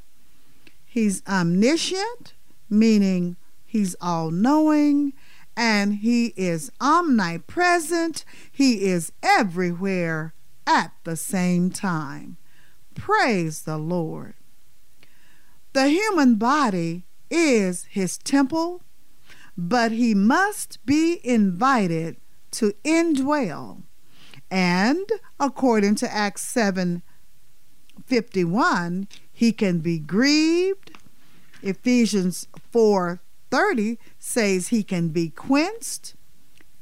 He's 0.86 1.22
omniscient, 1.28 2.34
meaning 2.70 3.36
he's 3.66 3.94
all 4.00 4.32
knowing. 4.32 5.12
And 5.56 5.96
he 5.96 6.28
is 6.38 6.72
omnipresent. 6.80 8.26
He 8.52 8.86
is 8.86 9.12
everywhere 9.22 10.34
at 10.66 10.94
the 11.04 11.16
same 11.16 11.70
time. 11.70 12.38
Praise 12.96 13.64
the 13.64 13.78
Lord. 13.78 14.36
The 15.74 15.88
human 15.88 16.36
body 16.36 17.06
is 17.30 17.86
his 17.86 18.18
temple, 18.18 18.82
but 19.58 19.92
he 19.92 20.14
must 20.14 20.86
be 20.86 21.20
invited 21.24 22.18
to 22.52 22.74
indwell. 22.84 23.84
And 24.50 25.10
according 25.40 25.96
to 25.96 26.14
Acts 26.14 26.42
7 26.44 27.02
51, 28.06 29.08
he 29.32 29.54
can 29.54 29.80
be 29.80 29.98
grieved. 29.98 30.92
Ephesians 31.62 32.48
4 32.72 33.22
30 33.52 34.00
says 34.18 34.70
he 34.70 34.84
can 34.84 35.10
be 35.10 35.30
quenched. 35.30 36.16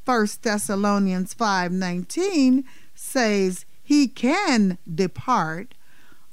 1 0.06 0.28
Thessalonians 0.44 1.34
5:19 1.34 2.64
says 2.96 3.66
he 3.84 4.08
can 4.08 4.78
depart. 4.92 5.76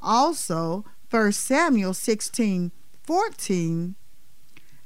Also, 0.01 0.85
1 1.11 1.33
Samuel 1.33 1.95
16:14 1.95 3.97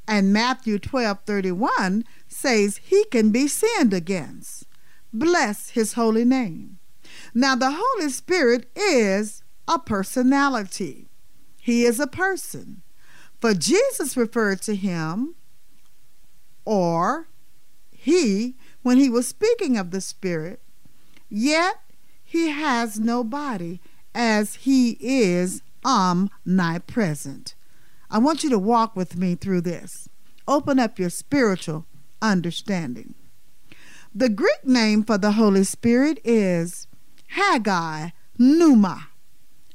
and 0.07 0.33
Matthew 0.33 0.79
12:31 0.79 2.05
says 2.27 2.81
he 2.83 3.05
can 3.11 3.31
be 3.31 3.47
sinned 3.47 3.93
against. 3.93 4.67
Bless 5.13 5.71
his 5.71 5.95
holy 5.95 6.25
name. 6.25 6.79
Now, 7.35 7.55
the 7.55 7.77
Holy 7.77 8.11
Spirit 8.11 8.71
is 8.75 9.43
a 9.69 9.79
personality, 9.79 11.11
he 11.59 11.85
is 11.85 12.01
a 12.01 12.07
person. 12.07 12.83
For 13.41 13.55
Jesus 13.55 14.17
referred 14.17 14.63
to 14.63 14.75
him 14.75 15.35
or 16.65 17.29
he 17.91 18.57
when 18.83 18.99
he 18.99 19.09
was 19.11 19.29
speaking 19.29 19.77
of 19.77 19.91
the 19.91 20.01
Spirit, 20.01 20.61
yet 21.29 21.77
he 22.25 22.49
has 22.49 22.99
no 22.99 23.23
body 23.25 23.81
as 24.15 24.57
he 24.57 24.97
is 25.01 25.63
omnipresent. 25.85 27.55
I 28.11 28.19
want 28.19 28.43
you 28.43 28.51
to 28.51 28.59
walk 28.59 28.97
with 28.97 29.17
me 29.17 29.35
through 29.35 29.63
this. 29.63 30.09
Open 30.49 30.79
up 30.79 30.99
your 30.99 31.11
spiritual 31.11 31.87
understanding. 32.21 33.15
The 34.15 34.29
Greek 34.29 34.65
name 34.65 35.05
for 35.05 35.19
the 35.19 35.33
Holy 35.33 35.63
Spirit 35.63 36.19
is 36.25 36.89
Haggai 37.29 38.11
Pneuma, 38.39 39.09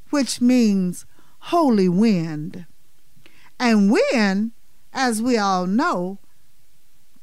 which 0.09 0.41
means 0.41 1.05
holy 1.39 1.87
wind. 1.87 2.65
And 3.57 3.91
wind, 3.91 4.51
as 4.91 5.21
we 5.21 5.37
all 5.37 5.67
know, 5.67 6.19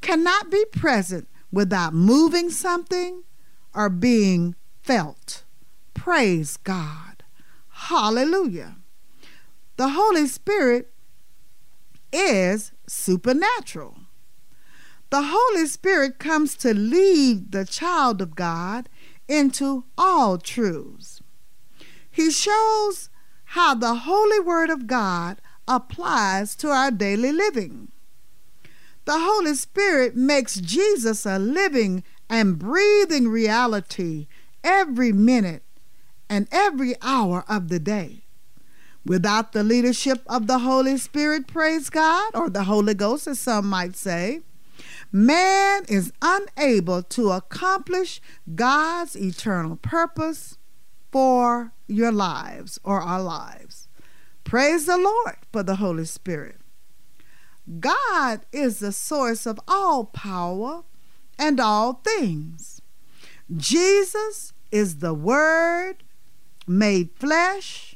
cannot 0.03 0.51
be 0.51 0.63
present 0.65 1.27
without 1.51 1.93
moving 1.93 2.51
something 2.51 3.23
or 3.73 3.89
being 3.89 4.53
felt. 4.81 5.43
Praise 5.95 6.57
God. 6.57 7.23
Hallelujah. 7.69 8.75
The 9.77 9.89
Holy 9.89 10.27
Spirit 10.27 10.91
is 12.11 12.71
supernatural. 12.85 13.97
The 15.09 15.23
Holy 15.23 15.65
Spirit 15.67 16.19
comes 16.19 16.55
to 16.57 16.73
lead 16.73 17.51
the 17.51 17.65
child 17.65 18.21
of 18.21 18.35
God 18.35 18.89
into 19.27 19.85
all 19.97 20.37
truths. 20.37 21.21
He 22.11 22.29
shows 22.29 23.09
how 23.45 23.73
the 23.73 23.95
Holy 23.95 24.39
Word 24.39 24.69
of 24.69 24.85
God 24.85 25.39
applies 25.67 26.55
to 26.57 26.69
our 26.69 26.91
daily 26.91 27.31
living. 27.31 27.92
The 29.05 29.19
Holy 29.19 29.53
Spirit 29.55 30.15
makes 30.15 30.55
Jesus 30.55 31.25
a 31.25 31.37
living 31.37 32.03
and 32.29 32.57
breathing 32.57 33.27
reality 33.27 34.27
every 34.63 35.11
minute 35.11 35.63
and 36.29 36.47
every 36.51 36.95
hour 37.01 37.43
of 37.49 37.67
the 37.67 37.79
day. 37.79 38.23
Without 39.05 39.51
the 39.51 39.63
leadership 39.63 40.21
of 40.27 40.47
the 40.47 40.59
Holy 40.59 40.97
Spirit, 40.97 41.47
praise 41.47 41.89
God, 41.89 42.31
or 42.33 42.49
the 42.49 42.63
Holy 42.63 42.93
Ghost, 42.93 43.27
as 43.27 43.39
some 43.39 43.67
might 43.67 43.97
say, 43.97 44.39
man 45.11 45.83
is 45.89 46.13
unable 46.21 47.03
to 47.03 47.31
accomplish 47.31 48.21
God's 48.55 49.17
eternal 49.17 49.75
purpose 49.75 50.57
for 51.11 51.73
your 51.87 52.11
lives 52.13 52.79
or 52.83 53.01
our 53.01 53.21
lives. 53.21 53.89
Praise 54.45 54.85
the 54.85 54.97
Lord 54.97 55.35
for 55.51 55.61
the 55.61 55.75
Holy 55.75 56.05
Spirit. 56.05 56.62
God 57.79 58.45
is 58.51 58.79
the 58.79 58.91
source 58.91 59.45
of 59.45 59.59
all 59.67 60.05
power 60.05 60.83
and 61.37 61.59
all 61.59 61.93
things. 62.03 62.81
Jesus 63.55 64.53
is 64.71 64.97
the 64.97 65.13
Word 65.13 66.03
made 66.67 67.11
flesh, 67.15 67.95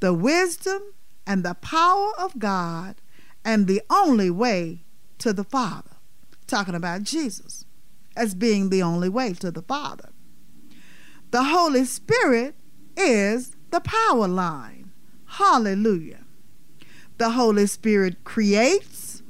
the 0.00 0.14
wisdom 0.14 0.82
and 1.26 1.44
the 1.44 1.54
power 1.54 2.12
of 2.18 2.38
God, 2.38 2.96
and 3.44 3.66
the 3.66 3.82
only 3.88 4.30
way 4.30 4.84
to 5.18 5.32
the 5.32 5.44
Father. 5.44 5.90
Talking 6.46 6.74
about 6.74 7.02
Jesus 7.02 7.64
as 8.16 8.34
being 8.34 8.70
the 8.70 8.82
only 8.82 9.08
way 9.08 9.32
to 9.34 9.50
the 9.50 9.62
Father. 9.62 10.10
The 11.30 11.44
Holy 11.44 11.84
Spirit 11.84 12.56
is 12.96 13.56
the 13.70 13.80
power 13.80 14.26
line. 14.26 14.90
Hallelujah. 15.26 16.24
The 17.20 17.32
Holy 17.32 17.66
Spirit 17.66 18.24
creates, 18.24 19.22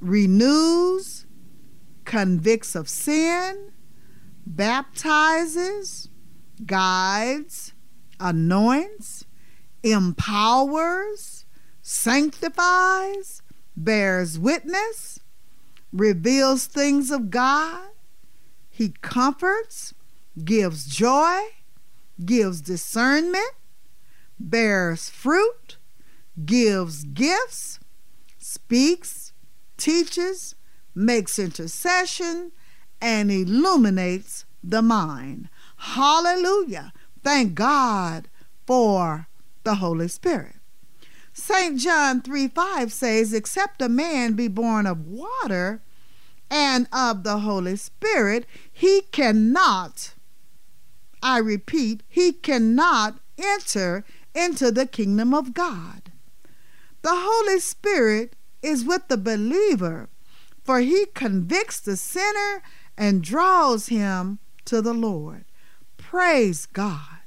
renews, 0.00 1.26
convicts 2.04 2.74
of 2.74 2.88
sin, 2.88 3.70
baptizes, 4.44 6.08
guides, 6.66 7.72
anoints, 8.18 9.26
empowers, 9.84 11.46
sanctifies, 11.82 13.42
bears 13.76 14.36
witness, 14.36 15.20
reveals 15.92 16.66
things 16.66 17.12
of 17.12 17.30
God. 17.30 17.90
He 18.68 18.94
comforts, 19.02 19.94
gives 20.44 20.84
joy, 20.84 21.42
gives 22.24 22.60
discernment, 22.60 23.52
bears 24.40 25.08
fruit, 25.08 25.59
gives 26.46 27.04
gifts, 27.04 27.80
speaks, 28.38 29.32
teaches, 29.76 30.54
makes 30.94 31.38
intercession, 31.38 32.52
and 33.00 33.30
illuminates 33.30 34.44
the 34.62 34.82
mind. 34.82 35.48
Hallelujah. 35.76 36.92
Thank 37.22 37.54
God 37.54 38.28
for 38.66 39.28
the 39.64 39.76
Holy 39.76 40.08
Spirit. 40.08 40.56
St. 41.32 41.78
John 41.78 42.20
3 42.20 42.48
5 42.48 42.92
says, 42.92 43.32
Except 43.32 43.80
a 43.80 43.88
man 43.88 44.34
be 44.34 44.48
born 44.48 44.86
of 44.86 45.06
water 45.06 45.82
and 46.50 46.88
of 46.92 47.22
the 47.22 47.38
Holy 47.38 47.76
Spirit, 47.76 48.46
he 48.72 49.02
cannot, 49.12 50.14
I 51.22 51.38
repeat, 51.38 52.02
he 52.08 52.32
cannot 52.32 53.20
enter 53.38 54.04
into 54.34 54.70
the 54.70 54.86
kingdom 54.86 55.32
of 55.32 55.54
God. 55.54 56.09
The 57.02 57.14
Holy 57.14 57.60
Spirit 57.60 58.36
is 58.62 58.84
with 58.84 59.08
the 59.08 59.16
believer, 59.16 60.08
for 60.62 60.80
he 60.80 61.06
convicts 61.06 61.80
the 61.80 61.96
sinner 61.96 62.62
and 62.96 63.22
draws 63.22 63.88
him 63.88 64.38
to 64.66 64.82
the 64.82 64.92
Lord. 64.92 65.44
Praise 65.96 66.66
God. 66.66 67.20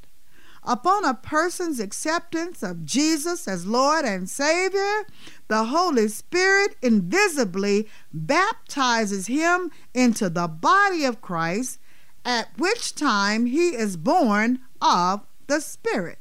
Upon 0.65 1.03
a 1.03 1.13
person's 1.13 1.79
acceptance 1.79 2.63
of 2.63 2.85
Jesus 2.85 3.47
as 3.47 3.65
Lord 3.65 4.05
and 4.05 4.29
Savior, 4.29 5.05
the 5.49 5.65
Holy 5.65 6.07
Spirit 6.07 6.77
invisibly 6.81 7.89
baptizes 8.13 9.27
him 9.27 9.71
into 9.93 10.29
the 10.29 10.47
body 10.47 11.03
of 11.03 11.19
Christ, 11.19 11.79
at 12.23 12.57
which 12.57 12.95
time 12.95 13.47
he 13.47 13.69
is 13.69 13.97
born 13.97 14.59
of 14.81 15.25
the 15.47 15.59
Spirit. 15.59 16.19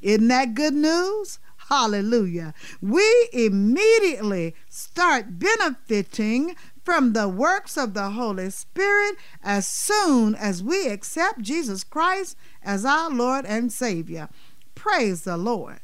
Isn't 0.00 0.28
that 0.28 0.54
good 0.54 0.74
news? 0.74 1.38
Hallelujah. 1.68 2.52
We 2.82 3.28
immediately 3.32 4.54
start 4.68 5.38
benefiting 5.38 6.56
from 6.84 7.14
the 7.14 7.28
works 7.28 7.78
of 7.78 7.94
the 7.94 8.10
Holy 8.10 8.50
Spirit 8.50 9.16
as 9.42 9.66
soon 9.66 10.34
as 10.34 10.62
we 10.62 10.88
accept 10.88 11.40
Jesus 11.40 11.82
Christ 11.82 12.36
as 12.62 12.84
our 12.84 13.08
Lord 13.08 13.46
and 13.46 13.72
Savior. 13.72 14.28
Praise 14.74 15.22
the 15.22 15.38
Lord. 15.38 15.80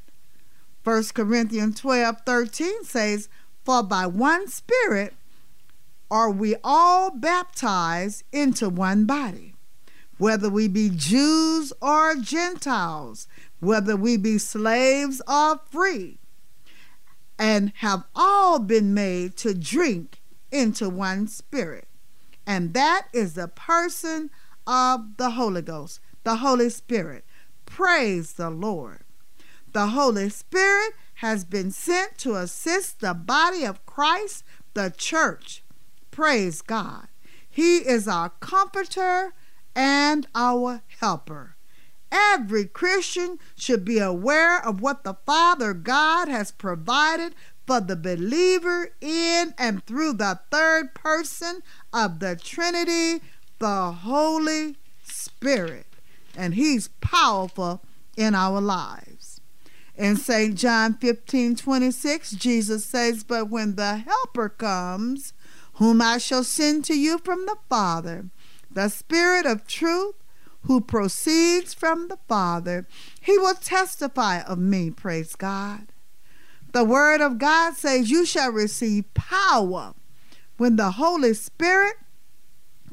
1 0.84 1.04
Corinthians 1.14 1.80
12 1.80 2.16
13 2.26 2.84
says, 2.84 3.28
For 3.64 3.82
by 3.82 4.06
one 4.06 4.48
Spirit 4.48 5.14
are 6.10 6.30
we 6.30 6.56
all 6.64 7.10
baptized 7.10 8.24
into 8.32 8.68
one 8.68 9.06
body, 9.06 9.54
whether 10.20 10.50
we 10.50 10.68
be 10.68 10.90
Jews 10.90 11.72
or 11.80 12.14
Gentiles, 12.14 13.26
whether 13.58 13.96
we 13.96 14.18
be 14.18 14.36
slaves 14.36 15.22
or 15.26 15.58
free, 15.70 16.18
and 17.38 17.72
have 17.76 18.04
all 18.14 18.58
been 18.58 18.92
made 18.92 19.34
to 19.38 19.54
drink 19.54 20.20
into 20.52 20.90
one 20.90 21.26
spirit. 21.26 21.88
And 22.46 22.74
that 22.74 23.06
is 23.14 23.32
the 23.32 23.48
person 23.48 24.28
of 24.66 25.16
the 25.16 25.30
Holy 25.30 25.62
Ghost, 25.62 26.00
the 26.22 26.36
Holy 26.36 26.68
Spirit. 26.68 27.24
Praise 27.64 28.34
the 28.34 28.50
Lord. 28.50 29.00
The 29.72 29.86
Holy 29.86 30.28
Spirit 30.28 30.92
has 31.14 31.46
been 31.46 31.70
sent 31.70 32.18
to 32.18 32.34
assist 32.36 33.00
the 33.00 33.14
body 33.14 33.64
of 33.64 33.86
Christ, 33.86 34.44
the 34.74 34.92
church. 34.94 35.62
Praise 36.10 36.60
God. 36.60 37.08
He 37.48 37.78
is 37.78 38.06
our 38.06 38.28
comforter 38.28 39.32
and 39.74 40.26
our 40.34 40.82
helper. 41.00 41.56
Every 42.12 42.64
Christian 42.64 43.38
should 43.54 43.84
be 43.84 43.98
aware 43.98 44.64
of 44.64 44.80
what 44.80 45.04
the 45.04 45.14
Father 45.24 45.72
God 45.72 46.28
has 46.28 46.50
provided 46.50 47.34
for 47.66 47.80
the 47.80 47.94
believer 47.94 48.90
in 49.00 49.54
and 49.56 49.84
through 49.86 50.14
the 50.14 50.40
third 50.50 50.92
person 50.94 51.62
of 51.92 52.18
the 52.18 52.34
Trinity, 52.34 53.22
the 53.60 53.92
Holy 53.92 54.76
Spirit. 55.04 55.86
And 56.36 56.54
He's 56.54 56.88
powerful 57.00 57.82
in 58.16 58.34
our 58.34 58.60
lives. 58.60 59.40
In 59.96 60.16
St. 60.16 60.56
John 60.56 60.94
15 60.94 61.56
26, 61.56 62.32
Jesus 62.32 62.84
says, 62.84 63.22
But 63.22 63.50
when 63.50 63.76
the 63.76 63.98
Helper 63.98 64.48
comes, 64.48 65.32
whom 65.74 66.00
I 66.00 66.18
shall 66.18 66.42
send 66.42 66.84
to 66.86 66.98
you 66.98 67.18
from 67.18 67.46
the 67.46 67.56
Father, 67.68 68.30
the 68.70 68.88
Spirit 68.88 69.46
of 69.46 69.66
truth, 69.66 70.14
who 70.62 70.80
proceeds 70.80 71.72
from 71.72 72.08
the 72.08 72.18
Father, 72.28 72.86
he 73.20 73.38
will 73.38 73.54
testify 73.54 74.40
of 74.42 74.58
me, 74.58 74.90
praise 74.90 75.34
God. 75.34 75.92
The 76.72 76.84
Word 76.84 77.20
of 77.20 77.38
God 77.38 77.74
says, 77.74 78.10
You 78.10 78.24
shall 78.24 78.52
receive 78.52 79.12
power 79.14 79.94
when 80.56 80.76
the 80.76 80.92
Holy 80.92 81.34
Spirit 81.34 81.96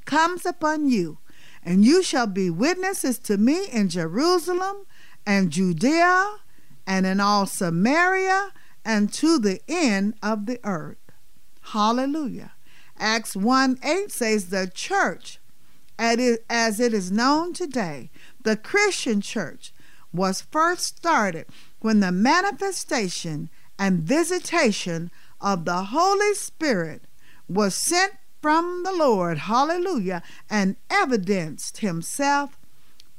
comes 0.06 0.46
upon 0.46 0.90
you, 0.90 1.20
and 1.64 1.86
you 1.86 2.02
shall 2.02 2.28
be 2.28 2.50
witnesses 2.50 3.20
to 3.20 3.38
me 3.38 3.68
in 3.72 3.90
Jerusalem 3.90 4.86
and 5.26 5.52
Judea 5.52 6.38
and 6.88 7.06
in 7.06 7.20
all 7.20 7.46
Samaria 7.46 8.52
and 8.86 9.12
to 9.14 9.38
the 9.38 9.60
end 9.68 10.16
of 10.24 10.46
the 10.46 10.60
earth. 10.64 10.98
Hallelujah. 11.62 12.54
Acts 12.98 13.36
1 13.36 13.80
8 13.84 14.12
says, 14.12 14.50
The 14.50 14.72
church, 14.74 15.37
as 15.98 16.80
it 16.80 16.94
is 16.94 17.12
known 17.12 17.54
today, 17.54 18.10
the 18.44 18.56
Christian 18.56 19.22
church, 19.22 19.74
was 20.14 20.42
first 20.42 20.98
started 20.98 21.46
when 21.80 22.00
the 22.00 22.12
manifestation 22.12 23.50
and 23.78 24.02
visitation 24.02 25.12
of 25.40 25.66
the 25.66 25.84
Holy 25.86 26.34
Spirit 26.34 27.04
was 27.48 27.76
sent 27.76 28.14
from 28.42 28.84
the 28.84 28.94
Lord, 28.94 29.38
hallelujah, 29.40 30.24
and 30.50 30.76
evidenced 30.90 31.80
himself 31.80 32.58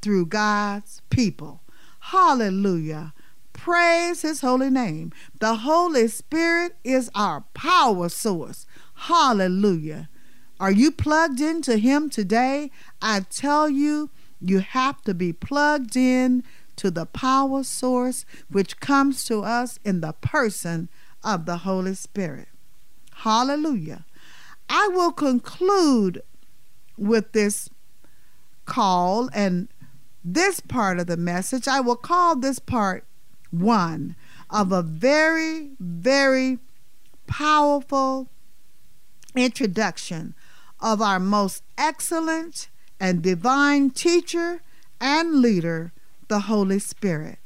through 0.01 0.27
God's 0.27 1.03
people. 1.11 1.63
Hallelujah. 2.01 3.13
Praise 3.53 4.23
his 4.23 4.41
holy 4.41 4.71
name. 4.71 5.13
The 5.41 5.57
Holy 5.57 6.09
Spirit 6.09 6.77
is 6.85 7.11
our 7.15 7.45
power 7.55 8.09
source. 8.09 8.67
Hallelujah. 8.95 10.09
Are 10.61 10.73
you 10.73 10.91
plugged 10.91 11.41
into 11.41 11.77
him 11.77 12.11
today? 12.11 12.71
I 13.01 13.21
tell 13.21 13.69
you, 13.69 14.11
you 14.41 14.59
have 14.61 15.03
to 15.03 15.15
be 15.15 15.33
plugged 15.33 15.97
in 15.97 16.43
to 16.77 16.91
the 16.91 17.07
power 17.07 17.63
source 17.63 18.25
which 18.49 18.81
comes 18.81 19.25
to 19.27 19.43
us 19.43 19.79
in 19.85 20.01
the 20.01 20.13
person 20.13 20.89
of 21.23 21.47
the 21.47 21.59
Holy 21.59 21.95
Spirit. 21.95 22.49
Hallelujah. 23.13 24.05
I 24.69 24.89
will 24.89 25.13
conclude 25.13 26.23
with 26.97 27.33
this 27.33 27.69
call 28.65 29.29
and 29.33 29.69
this 30.25 30.61
part 30.61 30.99
of 30.99 31.07
the 31.07 31.17
message. 31.17 31.67
I 31.67 31.81
will 31.81 31.97
call 31.97 32.37
this 32.37 32.59
part 32.59 33.05
one 33.51 34.15
of 34.51 34.73
a 34.73 34.83
very, 34.83 35.71
very 35.81 36.59
powerful 37.27 38.29
introduction 39.35 40.35
of 40.81 41.03
our 41.03 41.19
most 41.19 41.63
excellent 41.77 42.69
and 43.01 43.23
divine 43.23 43.91
teacher 43.91 44.63
and 45.01 45.41
leader, 45.41 45.93
the 46.29 46.41
Holy 46.41 46.79
Spirit. 46.79 47.39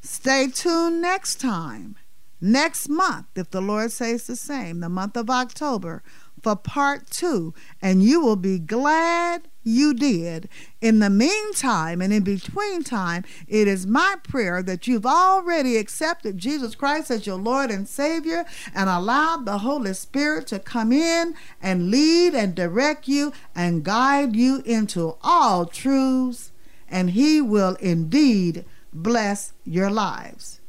Stay 0.00 0.48
tuned 0.48 1.00
next 1.02 1.40
time, 1.40 1.96
next 2.40 2.88
month, 2.88 3.26
if 3.34 3.50
the 3.50 3.60
Lord 3.60 3.90
says 3.90 4.26
the 4.26 4.36
same, 4.36 4.80
the 4.80 4.88
month 4.88 5.16
of 5.16 5.28
October, 5.28 6.02
for 6.42 6.56
part 6.56 7.10
two, 7.10 7.52
and 7.82 8.02
you 8.02 8.20
will 8.20 8.36
be 8.36 8.58
glad 8.58 9.48
you 9.68 9.94
did. 9.94 10.48
In 10.80 10.98
the 10.98 11.10
meantime 11.10 12.00
and 12.00 12.12
in 12.12 12.22
between 12.22 12.82
time, 12.82 13.24
it 13.46 13.68
is 13.68 13.86
my 13.86 14.16
prayer 14.22 14.62
that 14.62 14.86
you've 14.86 15.06
already 15.06 15.76
accepted 15.76 16.38
Jesus 16.38 16.74
Christ 16.74 17.10
as 17.10 17.26
your 17.26 17.36
Lord 17.36 17.70
and 17.70 17.88
Savior 17.88 18.44
and 18.74 18.88
allowed 18.88 19.44
the 19.44 19.58
Holy 19.58 19.94
Spirit 19.94 20.46
to 20.48 20.58
come 20.58 20.92
in 20.92 21.34
and 21.60 21.90
lead 21.90 22.34
and 22.34 22.54
direct 22.54 23.08
you 23.08 23.32
and 23.54 23.84
guide 23.84 24.34
you 24.34 24.62
into 24.64 25.16
all 25.22 25.66
truths, 25.66 26.52
and 26.88 27.10
He 27.10 27.40
will 27.40 27.76
indeed 27.80 28.64
bless 28.92 29.52
your 29.64 29.90
lives. 29.90 30.60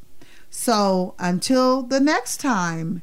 So 0.50 1.16
until 1.20 1.84
the 1.84 2.00
next 2.00 2.38
time, 2.38 3.02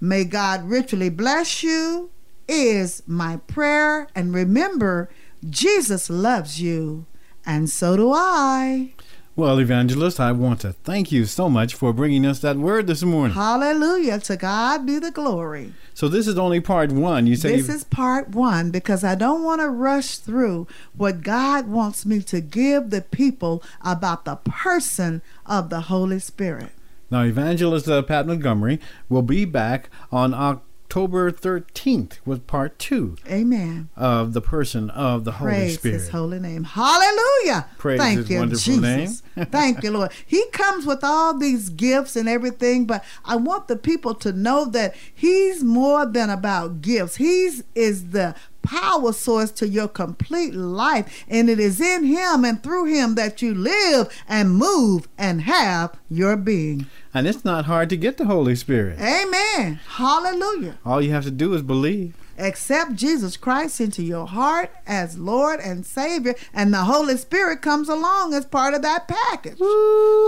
May 0.00 0.24
God 0.24 0.68
richly 0.68 1.08
bless 1.08 1.62
you, 1.62 2.10
is 2.48 3.02
my 3.06 3.36
prayer. 3.46 4.08
And 4.14 4.34
remember, 4.34 5.08
Jesus 5.48 6.10
loves 6.10 6.60
you, 6.60 7.06
and 7.46 7.70
so 7.70 7.96
do 7.96 8.12
I. 8.12 8.94
Well, 9.36 9.60
Evangelist, 9.60 10.18
I 10.18 10.32
want 10.32 10.62
to 10.62 10.72
thank 10.72 11.12
you 11.12 11.24
so 11.24 11.48
much 11.48 11.72
for 11.72 11.92
bringing 11.92 12.26
us 12.26 12.40
that 12.40 12.56
word 12.56 12.88
this 12.88 13.04
morning. 13.04 13.36
Hallelujah. 13.36 14.18
To 14.18 14.36
God 14.36 14.84
be 14.84 14.98
the 14.98 15.12
glory. 15.12 15.74
So 15.94 16.08
this 16.08 16.26
is 16.26 16.36
only 16.36 16.58
part 16.58 16.90
one. 16.90 17.28
You 17.28 17.36
say 17.36 17.54
This 17.54 17.68
is 17.68 17.84
part 17.84 18.30
one 18.30 18.72
because 18.72 19.04
I 19.04 19.14
don't 19.14 19.44
want 19.44 19.60
to 19.60 19.68
rush 19.68 20.16
through 20.18 20.66
what 20.96 21.22
God 21.22 21.68
wants 21.68 22.04
me 22.04 22.20
to 22.22 22.40
give 22.40 22.90
the 22.90 23.00
people 23.00 23.62
about 23.80 24.24
the 24.24 24.36
person 24.36 25.22
of 25.46 25.70
the 25.70 25.82
Holy 25.82 26.18
Spirit. 26.18 26.70
now 27.08 27.22
Evangelist 27.22 27.86
uh, 27.88 28.02
Pat 28.02 28.26
Montgomery 28.26 28.80
will 29.08 29.22
be 29.22 29.44
back 29.44 29.88
on 30.10 30.34
October 30.34 30.64
13th 30.88 32.18
with 32.24 32.46
part 32.46 32.78
two 32.78 33.16
Amen. 33.28 33.88
of 33.96 34.32
the 34.32 34.40
person 34.40 34.90
of 34.90 35.24
the 35.24 35.32
Holy 35.32 35.50
Praise 35.50 35.78
Spirit. 35.78 35.94
his 35.94 36.08
holy 36.08 36.38
name. 36.38 36.64
Hallelujah. 36.64 37.68
Praise 37.78 38.00
Thank 38.00 38.18
his 38.18 38.30
you, 38.30 38.38
wonderful 38.38 38.74
Jesus. 38.74 39.22
Thank 39.50 39.82
you, 39.82 39.90
Lord. 39.90 40.12
He 40.26 40.46
comes 40.52 40.86
with 40.86 41.00
all 41.02 41.36
these 41.38 41.68
gifts 41.70 42.16
and 42.16 42.28
everything, 42.28 42.86
but 42.86 43.04
I 43.24 43.36
want 43.36 43.68
the 43.68 43.76
people 43.76 44.14
to 44.16 44.32
know 44.32 44.64
that 44.66 44.94
he's 45.14 45.62
more 45.62 46.06
than 46.06 46.30
about 46.30 46.80
gifts. 46.80 47.16
He's 47.16 47.62
is 47.74 48.10
the 48.10 48.34
power 48.68 49.12
source 49.14 49.50
to 49.50 49.66
your 49.66 49.88
complete 49.88 50.54
life, 50.54 51.24
and 51.26 51.48
it 51.48 51.58
is 51.58 51.80
in 51.80 52.04
him 52.04 52.44
and 52.44 52.62
through 52.62 52.84
him 52.84 53.14
that 53.14 53.40
you 53.40 53.54
live 53.54 54.14
and 54.28 54.56
move 54.56 55.08
and 55.16 55.42
have 55.42 55.98
your 56.10 56.36
being. 56.36 56.86
And 57.14 57.26
it's 57.26 57.44
not 57.46 57.64
hard 57.64 57.88
to 57.90 57.96
get 57.96 58.18
the 58.18 58.26
Holy 58.26 58.54
Spirit. 58.54 59.00
Amen. 59.00 59.80
Hallelujah. 59.86 60.78
All 60.84 61.00
you 61.00 61.12
have 61.12 61.24
to 61.24 61.30
do 61.30 61.54
is 61.54 61.62
believe. 61.62 62.14
accept 62.36 62.94
Jesus 62.94 63.36
Christ 63.38 63.80
into 63.80 64.02
your 64.02 64.26
heart 64.26 64.70
as 64.86 65.18
Lord 65.18 65.58
and 65.60 65.84
Savior, 65.86 66.34
and 66.52 66.72
the 66.72 66.84
Holy 66.84 67.16
Spirit 67.16 67.62
comes 67.62 67.88
along 67.88 68.34
as 68.34 68.44
part 68.44 68.74
of 68.74 68.82
that 68.82 69.08
package. 69.08 69.58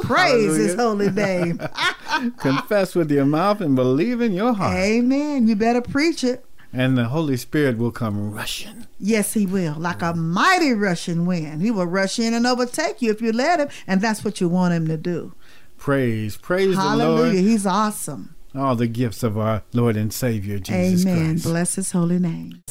Praise 0.03 0.57
His 0.57 0.75
holy 0.75 1.11
name. 1.11 1.61
Confess 2.39 2.95
with 2.95 3.11
your 3.11 3.27
mouth 3.27 3.61
and 3.61 3.77
believe 3.77 4.21
in 4.23 4.33
your 4.33 4.55
heart. 4.55 4.77
Amen. 4.77 5.47
You 5.47 5.57
better 5.57 5.83
preach 5.83 6.25
it. 6.25 6.45
And 6.73 6.97
the 6.97 7.07
Holy 7.07 7.37
Spirit 7.37 7.79
will 7.79 7.91
come 7.91 8.33
rushing. 8.33 8.87
Yes, 8.99 9.33
He 9.35 9.45
will, 9.45 9.75
like 9.75 10.03
a 10.03 10.15
mighty 10.15 10.73
rushing 10.73 11.27
wind. 11.27 11.63
He 11.63 11.71
will 11.71 11.87
rush 11.87 12.19
in 12.19 12.33
and 12.33 12.47
overtake 12.47 13.03
you 13.03 13.11
if 13.11 13.21
you 13.21 13.33
let 13.33 13.59
Him, 13.59 13.69
and 13.87 14.01
that's 14.01 14.25
what 14.25 14.41
you 14.41 14.49
want 14.49 14.75
Him 14.75 14.87
to 14.87 14.97
do. 14.97 15.35
Praise, 15.79 16.37
praise 16.37 16.77
the 16.77 16.83
Hallelujah. 16.83 17.23
Lord. 17.23 17.35
He's 17.35 17.67
awesome. 17.67 18.37
All 18.55 18.77
the 18.77 18.87
gifts 18.87 19.23
of 19.23 19.39
our 19.39 19.63
Lord 19.73 19.97
and 19.97 20.13
Savior 20.13 20.59
Jesus 20.59 21.07
Amen. 21.07 21.31
Christ. 21.31 21.45
Bless 21.45 21.75
His 21.75 21.93
holy 21.93 22.19
name. 22.19 22.63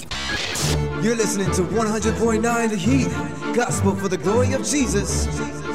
You're 1.02 1.16
listening 1.16 1.50
to 1.52 1.62
100.9 1.62 2.70
The 2.70 2.76
Heat, 2.76 3.56
Gospel 3.56 3.96
for 3.96 4.10
the 4.10 4.18
Glory 4.18 4.54
of 4.54 4.66
Jesus, 4.66 5.26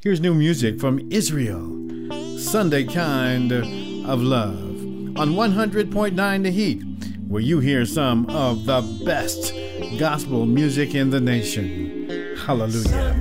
Here's 0.00 0.20
new 0.20 0.34
music 0.34 0.78
from 0.78 1.10
Israel, 1.10 2.38
Sunday 2.38 2.84
Kind 2.84 3.52
of 3.52 4.20
Love, 4.20 4.73
on 5.16 5.30
100.9 5.30 6.42
The 6.42 6.50
Heat 6.50 6.82
where 7.28 7.40
you 7.40 7.60
hear 7.60 7.86
some 7.86 8.26
of 8.30 8.66
the 8.66 8.80
best 9.04 9.54
gospel 9.98 10.46
music 10.46 10.94
in 10.94 11.10
the 11.10 11.20
nation. 11.20 12.36
Hallelujah. 12.36 13.20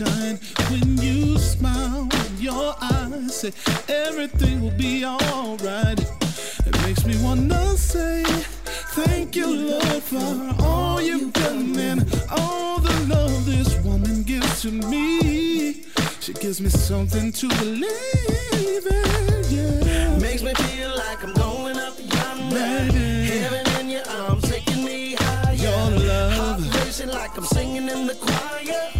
Light 0.00 0.08
shine 0.08 0.38
when 0.70 0.98
you 0.98 1.38
smile. 1.38 2.08
Your 2.38 2.74
eyes 2.80 3.34
say 3.34 3.52
everything 3.88 4.62
will 4.62 4.76
be 4.76 5.04
alright. 5.04 6.00
It 6.66 6.82
makes 6.82 7.04
me 7.04 7.16
wanna 7.22 7.76
say 7.76 8.22
thank 8.94 9.36
you, 9.36 9.46
Lord, 9.46 10.02
for 10.02 10.54
all 10.62 11.00
you've 11.00 11.32
done 11.32 11.78
and 11.78 12.00
all 12.30 12.78
the 12.78 13.14
love 13.14 13.46
this 13.46 13.76
woman 13.82 14.22
gives 14.22 14.62
to 14.62 14.70
me. 14.70 15.84
She 16.20 16.32
gives 16.34 16.60
me 16.60 16.68
something 16.68 17.32
to 17.32 17.48
believe 17.48 18.86
in. 18.86 19.44
Yeah. 19.48 20.18
Makes 20.18 20.42
me 20.42 20.54
feel 20.54 20.90
like 20.90 21.24
I'm 21.24 21.34
going 21.34 21.78
up 21.78 21.94
yonder. 21.98 22.54
Baby. 22.54 23.38
Heaven 23.38 23.80
in 23.80 23.90
your 23.90 24.08
arms 24.08 24.48
taking 24.48 24.84
me 24.84 25.14
higher. 25.14 25.54
Your 25.54 25.90
love. 26.06 26.62
Heart 26.62 26.84
racing 26.84 27.08
like 27.08 27.36
I'm 27.36 27.44
singing 27.44 27.88
in 27.88 28.06
the 28.06 28.14
choir. 28.14 28.97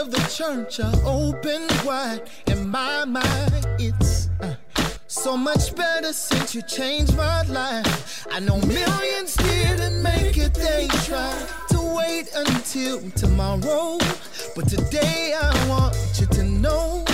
Of 0.00 0.10
the 0.10 0.20
church 0.34 0.80
are 0.80 0.94
open 1.04 1.66
wide. 1.84 2.22
In 2.46 2.70
my 2.70 3.04
mind, 3.04 3.66
it's 3.78 4.30
uh, 4.40 4.54
so 5.06 5.36
much 5.36 5.74
better 5.74 6.14
since 6.14 6.54
you 6.54 6.62
changed 6.62 7.14
my 7.16 7.42
life. 7.42 8.26
I 8.30 8.40
know 8.40 8.58
millions 8.62 9.36
didn't 9.36 10.02
make 10.02 10.38
it, 10.38 10.54
they 10.54 10.88
tried 11.04 11.46
to 11.68 11.80
wait 11.94 12.30
until 12.34 13.10
tomorrow. 13.10 13.98
But 14.56 14.68
today 14.68 15.34
I 15.38 15.68
want 15.68 15.94
you 16.18 16.26
to 16.26 16.44
know 16.44 17.04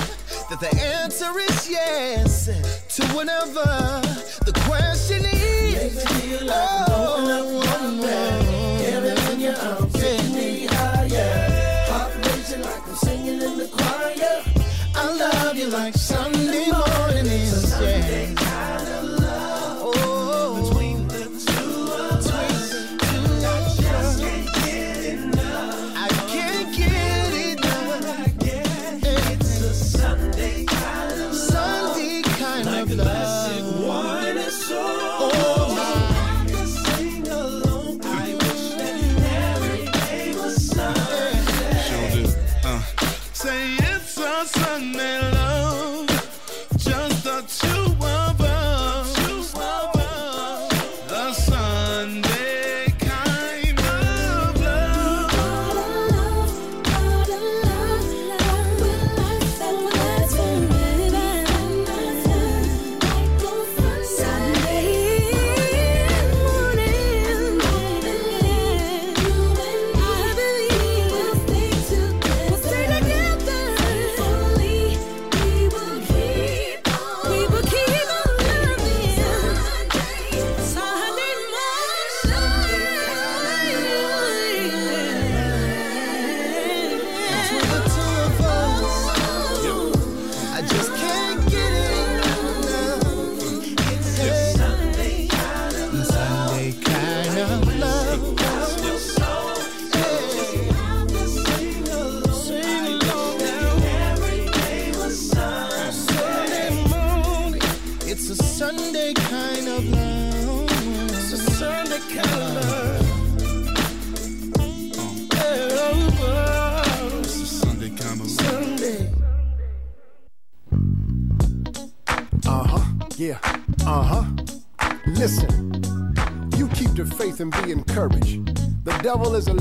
that 0.49 0.61
the 0.61 0.73
answer 0.81 1.37
is 1.41 1.69
yes 1.69 2.47
to 2.95 3.03
whatever 3.17 3.67
the 4.47 4.53
question 4.69 5.25
is. 5.25 6.05
Makes. 6.05 6.47
Heaven 8.87 9.33
in 9.33 9.41
your 9.41 9.57
arms 9.57 9.96
singing 13.27 13.43
in 13.43 13.59
the 13.59 13.67
choir. 13.67 14.43
I 14.95 15.17
love 15.17 15.57
you 15.57 15.67
like 15.67 15.95
Sunday 15.95 16.36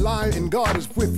and 0.05 0.51
God 0.51 0.77
is 0.77 0.87
with 0.95 1.14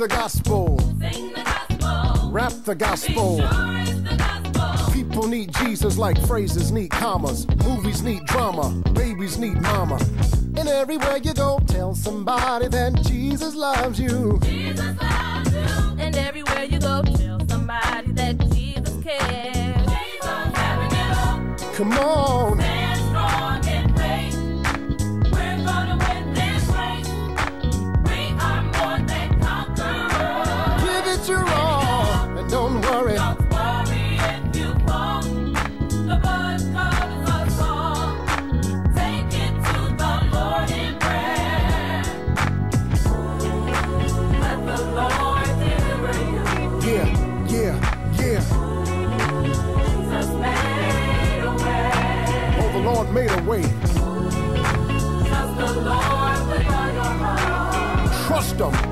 Listen. 0.00 0.42
Preach 0.98 1.34
the 1.34 1.44
gospel. 1.44 2.30
Rap 2.30 2.52
the 2.64 2.74
gospel. 2.74 3.36
People 4.94 5.26
need 5.26 5.52
Jesus 5.56 5.98
like 5.98 6.18
phrases 6.26 6.72
need 6.72 6.90
commas. 6.90 7.46
Movies 7.66 8.02
need 8.02 8.24
drama. 8.24 8.70
Babies 8.94 9.36
need 9.36 9.60
mama. 9.60 9.98
And 10.56 10.68
everywhere 10.68 11.18
you 11.18 11.34
go, 11.34 11.60
tell 11.66 11.94
somebody 11.94 12.68
that 12.68 12.94
Jesus 13.02 13.54
loves 13.54 14.00
you. 14.00 14.38
Jesus 14.42 14.96
loves 15.02 15.52
you. 15.52 15.96
And 15.98 16.16
everywhere 16.16 16.64
you 16.64 16.78
go, 16.78 17.02
tell 17.02 17.46
somebody 17.46 18.12
that 18.12 18.38
Jesus 18.52 19.04
cares. 19.04 19.86
Jesus 19.86 21.76
Come 21.76 21.92
on. 21.98 22.79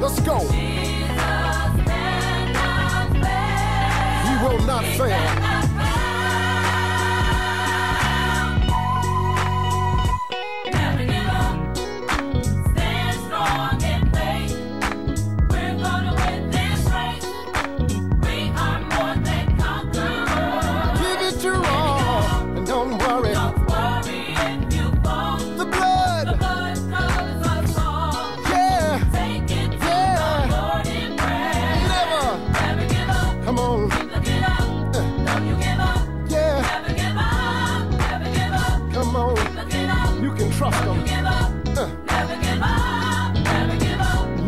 Let's 0.01 0.21
go. 0.21 0.39
He 0.39 1.05
will 4.45 4.65
not 4.65 4.85
fail. 4.97 5.48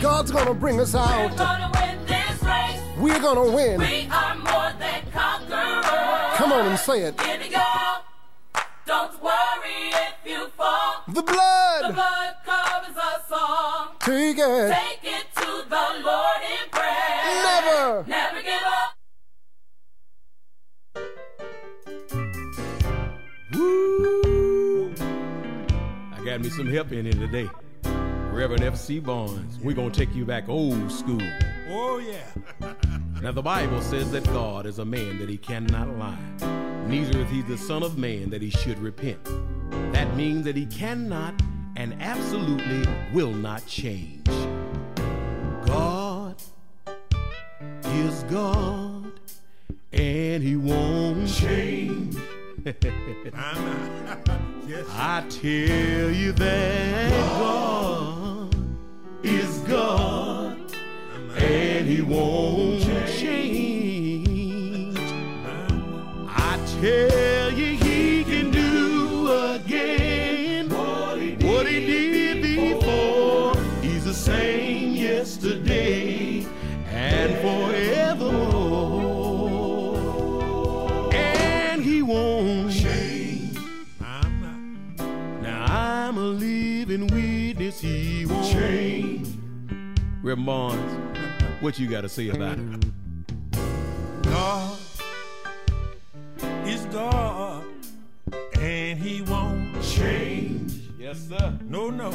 God's 0.00 0.30
gonna 0.30 0.54
bring 0.54 0.80
us 0.80 0.94
out. 0.94 1.30
We're 2.96 3.20
gonna 3.20 3.52
win. 3.52 3.78
We 3.78 4.08
are 4.10 4.34
more 4.36 4.72
than 4.78 5.02
conquerors. 5.12 6.36
Come 6.36 6.52
on 6.52 6.68
and 6.68 6.78
say 6.78 7.02
it. 7.02 7.20
Here 7.20 7.38
we 7.38 7.50
go. 7.50 7.98
Don't 8.86 9.22
worry 9.22 9.92
if 9.92 10.14
you 10.24 10.48
fall. 10.56 11.02
The 11.06 11.22
blood. 11.22 11.82
The 11.82 11.92
blood. 11.92 11.94
blood 11.94 12.34
covers 12.46 12.96
us 12.96 13.30
all. 13.30 13.94
Take 14.00 14.38
it. 14.38 14.72
Take 14.72 15.04
it 15.04 15.26
to 15.80 15.98
the 15.98 16.04
Lord 16.04 16.42
in 16.42 16.70
prayer. 16.70 17.20
Never. 17.44 18.04
Never 18.08 18.42
give 18.42 18.62
up. 18.66 18.94
Woo! 23.54 24.92
I 26.12 26.24
got 26.24 26.40
me 26.40 26.50
some 26.50 26.66
help 26.66 26.92
in 26.92 27.04
here 27.06 27.14
today. 27.14 27.48
Reverend 28.32 28.62
F.C. 28.62 29.00
Barnes. 29.00 29.58
We're 29.62 29.74
going 29.74 29.90
to 29.90 29.98
take 29.98 30.14
you 30.14 30.24
back 30.24 30.48
old 30.48 30.90
school. 30.92 31.22
Oh, 31.68 31.98
yeah. 31.98 32.74
Now, 33.22 33.32
the 33.32 33.42
Bible 33.42 33.82
says 33.82 34.10
that 34.12 34.24
God 34.24 34.64
is 34.64 34.78
a 34.78 34.84
man 34.86 35.18
that 35.18 35.28
he 35.28 35.36
cannot 35.36 35.94
lie, 35.98 36.16
neither 36.86 37.18
is 37.18 37.30
he 37.30 37.42
the 37.42 37.58
Son 37.58 37.82
of 37.82 37.98
Man 37.98 38.30
that 38.30 38.40
he 38.40 38.48
should 38.48 38.78
repent. 38.78 39.22
That 39.92 40.16
means 40.16 40.46
that 40.46 40.56
he 40.56 40.64
cannot 40.64 41.34
and 41.76 41.94
absolutely 42.00 42.90
will 43.12 43.32
not 43.32 43.66
change. 43.66 44.26
God 45.70 46.34
is 47.84 48.24
God, 48.24 49.12
and 49.92 50.42
he 50.42 50.56
won't 50.56 51.28
change. 51.28 52.16
yes. 54.66 54.86
I 54.90 55.24
tell 55.30 56.10
you 56.10 56.32
that 56.32 57.10
God 57.38 58.54
is 59.22 59.58
God 59.58 60.58
and 61.36 61.86
he 61.86 62.02
won't 62.02 62.82
change. 63.06 64.98
I 66.26 66.58
tell 66.80 67.52
you 67.52 67.89
living 86.20 87.06
witness. 87.08 87.80
He 87.80 88.26
won't 88.26 88.50
change. 88.50 89.28
Barnes, 90.22 91.18
what 91.60 91.78
you 91.78 91.88
got 91.88 92.02
to 92.02 92.08
say 92.08 92.28
about 92.28 92.58
it? 92.58 94.22
God 94.22 94.78
is 96.66 96.84
God, 96.86 97.64
and 98.58 98.98
He 98.98 99.22
won't 99.22 99.82
change. 99.82 100.72
Yes, 100.98 101.28
sir. 101.28 101.58
No, 101.64 101.90
no. 101.90 102.10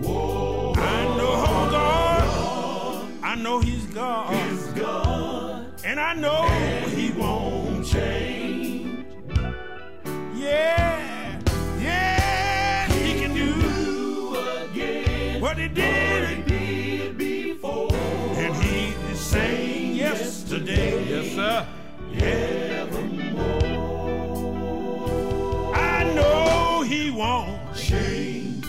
Whoa, 0.00 0.72
I 0.76 1.04
know 1.16 1.32
God. 1.70 3.08
I 3.22 3.34
know 3.36 3.60
He's 3.60 3.86
God. 3.86 4.34
He's 4.34 4.66
God, 4.68 5.66
and 5.84 6.00
I 6.00 6.14
know 6.14 6.46
He 6.88 7.12
won't 7.12 7.86
change. 7.86 9.06
Yeah, 10.34 11.01
what 15.76 16.50
He 16.50 17.08
before, 17.12 17.92
and 17.92 18.54
He 18.56 18.92
the 19.10 19.16
same 19.16 19.96
yesterday. 19.96 21.04
Yes, 21.08 21.34
sir. 21.34 21.66
Evermore. 22.14 23.62
I 25.74 26.04
know 26.14 26.82
he 26.82 27.10
won't 27.10 27.74
change. 27.74 28.64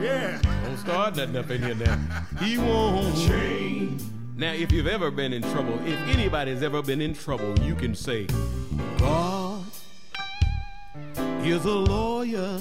yeah. 0.00 0.40
Don't 0.64 0.76
start 0.78 1.16
nothing 1.16 1.36
up 1.36 1.50
in 1.50 1.62
here 1.62 1.74
now. 1.74 1.98
He 2.40 2.58
won't 2.58 3.16
change. 3.16 4.02
Now, 4.36 4.52
if 4.52 4.70
you've 4.70 4.86
ever 4.86 5.10
been 5.10 5.32
in 5.32 5.42
trouble, 5.42 5.80
if 5.84 5.98
anybody's 6.08 6.62
ever 6.62 6.80
been 6.82 7.00
in 7.00 7.14
trouble, 7.14 7.58
you 7.60 7.74
can 7.74 7.94
say, 7.94 8.26
God 8.98 9.64
is 11.42 11.64
a 11.64 11.74
lawyer 11.74 12.60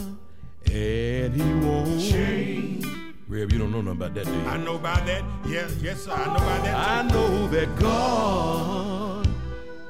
and 0.78 1.34
he 1.34 1.53
won't 1.65 1.99
change. 1.99 2.86
Reb, 3.28 3.51
you 3.51 3.57
don't 3.59 3.71
know 3.71 3.82
nothing 3.82 3.97
about 3.97 4.13
that, 4.13 4.25
do 4.25 4.32
you? 4.32 4.45
I 4.45 4.57
know 4.57 4.75
about 4.75 5.05
that. 5.05 5.23
Yes, 5.47 5.75
yes, 5.82 6.03
sir. 6.03 6.11
I 6.11 6.25
know 6.25 6.36
about 6.36 6.63
that. 6.63 6.75
Too. 6.75 6.78
I 6.78 7.01
know 7.11 7.47
that 7.47 7.75
God 7.78 9.28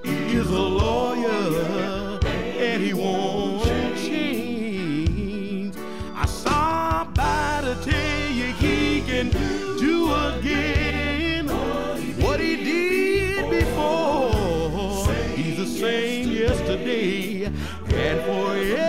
is 0.03 0.49
a 0.49 0.59
lawyer 0.83 2.19
and 2.23 2.83
he 2.83 2.93
won't 2.93 3.65
change. 3.97 5.75
I 6.15 6.25
saw 6.25 7.03
by 7.05 7.61
to 7.63 7.75
tell 7.89 8.31
you 8.31 8.53
he 8.53 9.01
can 9.01 9.29
do 9.29 10.13
again 10.13 11.47
what 12.23 12.39
he 12.39 12.55
did 12.55 13.49
before. 13.49 15.13
He's 15.35 15.57
the 15.57 15.67
same 15.67 16.31
yesterday 16.31 17.45
and 17.45 18.21
forevermore. 18.21 18.86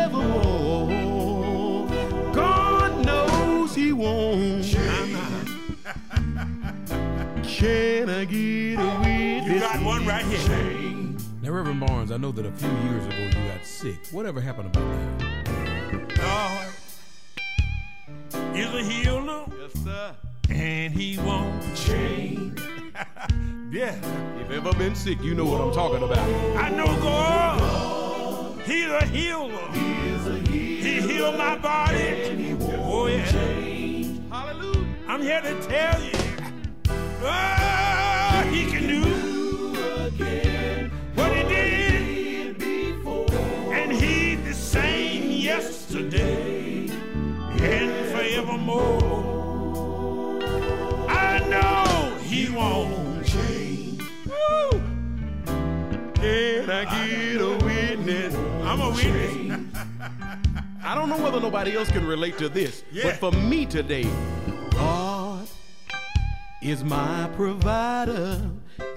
Can 7.58 8.08
I 8.08 8.24
get 8.24 8.78
a 8.78 9.00
witness? 9.00 9.52
You 9.52 9.58
got 9.58 9.82
one 9.82 10.06
right 10.06 10.24
here. 10.24 11.16
Now, 11.42 11.50
Reverend 11.50 11.80
Barnes, 11.80 12.12
I 12.12 12.16
know 12.16 12.30
that 12.30 12.46
a 12.46 12.52
few 12.52 12.70
years 12.70 13.04
ago 13.04 13.16
you 13.16 13.48
got 13.48 13.66
sick. 13.66 13.98
Whatever 14.12 14.40
happened 14.40 14.66
about 14.76 14.88
that? 15.18 16.14
God 16.14 16.68
is 18.54 18.72
a 18.72 18.84
healer, 18.84 19.44
Yes, 19.58 19.72
sir. 19.82 20.14
and 20.50 20.94
he 20.94 21.18
won't 21.18 21.60
change. 21.74 22.60
yeah. 23.72 23.96
If 24.40 24.52
ever 24.52 24.72
been 24.74 24.94
sick, 24.94 25.20
you 25.20 25.34
know 25.34 25.44
what 25.44 25.60
I'm 25.60 25.72
talking 25.72 26.04
about. 26.04 26.28
I 26.56 26.68
know 26.68 26.86
God. 27.02 28.60
He's 28.60 28.86
a 28.86 29.04
healer. 29.04 29.68
He 30.46 31.00
healed 31.00 31.36
my 31.36 31.58
body. 31.58 32.36
He 32.36 32.56
oh, 32.84 33.06
yeah. 33.08 33.22
Hallelujah. 34.30 34.86
I'm 35.08 35.22
here 35.22 35.42
to 35.42 35.60
tell 35.62 36.00
you. 36.04 36.27
Oh, 37.20 38.48
he 38.52 38.66
can 38.70 38.86
do 38.86 39.02
what 41.14 41.32
he 41.36 41.42
did 41.44 42.58
before. 42.58 43.26
And 43.74 43.92
he's 43.92 44.40
the 44.44 44.54
same 44.54 45.30
yesterday 45.30 46.88
and 47.60 48.06
forevermore. 48.12 48.98
I 51.08 51.40
know 51.48 52.16
he 52.22 52.48
won't 52.50 53.26
change. 53.26 54.02
Woo! 54.26 54.70
Can 56.14 56.70
I 56.70 56.84
get 56.84 57.40
a 57.40 57.58
witness? 57.64 58.34
I'm 58.64 58.80
a 58.80 58.90
witness. 58.90 59.74
I 60.84 60.94
don't 60.94 61.08
know 61.08 61.18
whether 61.18 61.40
nobody 61.40 61.76
else 61.76 61.90
can 61.90 62.06
relate 62.06 62.38
to 62.38 62.48
this, 62.48 62.84
Yeah. 62.92 63.04
but 63.04 63.16
for 63.16 63.32
me 63.32 63.66
today, 63.66 64.06
is 66.60 66.82
my 66.82 67.30
provider, 67.36 68.40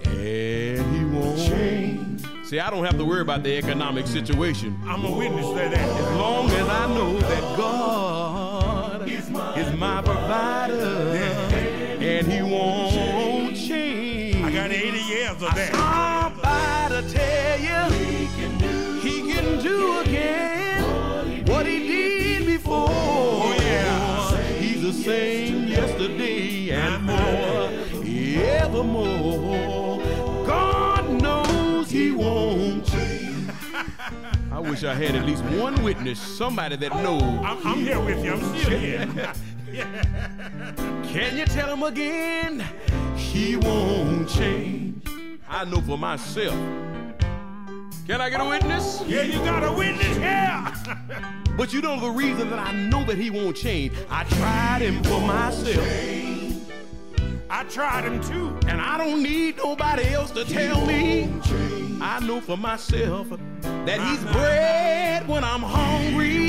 and 0.05 0.95
He 0.95 1.05
won't 1.05 1.37
change. 1.37 2.25
See, 2.43 2.59
I 2.59 2.69
don't 2.69 2.83
have 2.83 2.97
to 2.97 3.05
worry 3.05 3.21
about 3.21 3.43
the 3.43 3.55
economic 3.57 4.07
situation. 4.07 4.77
I'm 4.85 5.05
a 5.05 5.11
witness 5.11 5.47
to 5.47 5.53
that. 5.55 5.73
As 5.73 6.17
long 6.17 6.49
as 6.49 6.67
I 6.67 6.87
know 6.87 7.19
that 7.19 7.57
God 7.57 9.07
is 9.07 9.29
my 9.29 10.01
provider, 10.01 10.20
forevermore. 28.83 30.45
God 30.45 31.21
knows 31.21 31.89
he 31.89 32.11
won't 32.11 32.85
change. 32.85 33.49
I 34.51 34.59
wish 34.59 34.83
I 34.83 34.93
had 34.93 35.15
at 35.15 35.25
least 35.25 35.43
one 35.43 35.81
witness, 35.83 36.19
somebody 36.19 36.75
that 36.77 36.91
oh, 36.91 37.01
knows. 37.01 37.23
I'm, 37.23 37.67
I'm 37.67 37.79
here 37.79 37.99
with 37.99 38.23
you. 38.23 38.33
I'm 38.33 38.57
still 38.57 38.79
here. 38.79 39.33
Can 41.11 41.37
you 41.37 41.45
tell 41.45 41.73
him 41.73 41.83
again? 41.83 42.65
He 43.15 43.55
won't 43.55 44.29
change. 44.29 45.07
I 45.47 45.65
know 45.65 45.81
for 45.81 45.97
myself. 45.97 46.55
Can 48.07 48.19
I 48.19 48.29
get 48.29 48.41
a 48.41 48.45
witness? 48.45 49.03
Yeah, 49.07 49.21
you 49.21 49.39
got 49.39 49.63
a 49.63 49.71
witness 49.71 50.17
here. 50.17 50.73
But 51.55 51.73
you 51.73 51.81
know 51.81 51.99
the 51.99 52.09
reason 52.09 52.49
that 52.49 52.59
I 52.59 52.73
know 52.73 53.03
that 53.05 53.17
he 53.17 53.29
won't 53.29 53.55
change. 53.55 53.93
I 54.09 54.23
tried 54.23 54.81
him 54.81 55.03
for 55.03 55.21
myself. 55.21 56.40
I 57.53 57.65
tried 57.65 58.05
him 58.05 58.21
too. 58.23 58.57
And 58.69 58.79
I 58.79 58.97
don't 58.97 59.21
need 59.21 59.57
nobody 59.57 60.07
else 60.13 60.31
to 60.31 60.45
tell 60.45 60.85
me. 60.85 61.29
I 61.99 62.19
know 62.25 62.39
for 62.39 62.55
myself 62.55 63.27
that 63.61 63.99
he's 63.99 64.23
uh-huh. 64.23 64.33
bread 64.33 65.27
when 65.27 65.43
I'm 65.43 65.61
hungry. 65.61 66.47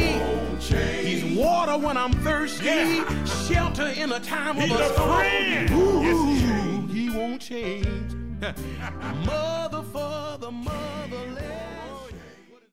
He's 0.60 1.36
water 1.36 1.76
when 1.76 1.96
I'm 1.96 2.12
thirsty. 2.22 2.64
Yeah. 2.66 3.24
Shelter 3.24 3.88
in 3.88 4.12
a 4.12 4.20
time 4.20 4.56
of 4.58 4.62
He's 4.62 4.72
a 4.72 4.76
a 4.76 4.92
storm. 4.92 5.10
friend. 5.18 5.70
Ooh, 5.72 6.02
Yes, 6.02 6.92
he 6.92 7.00
he 7.00 7.10
won't 7.10 7.40
change. 7.42 8.12
Mother 9.26 9.82
for 9.92 10.38
the 10.38 10.50
motherless. 10.52 11.31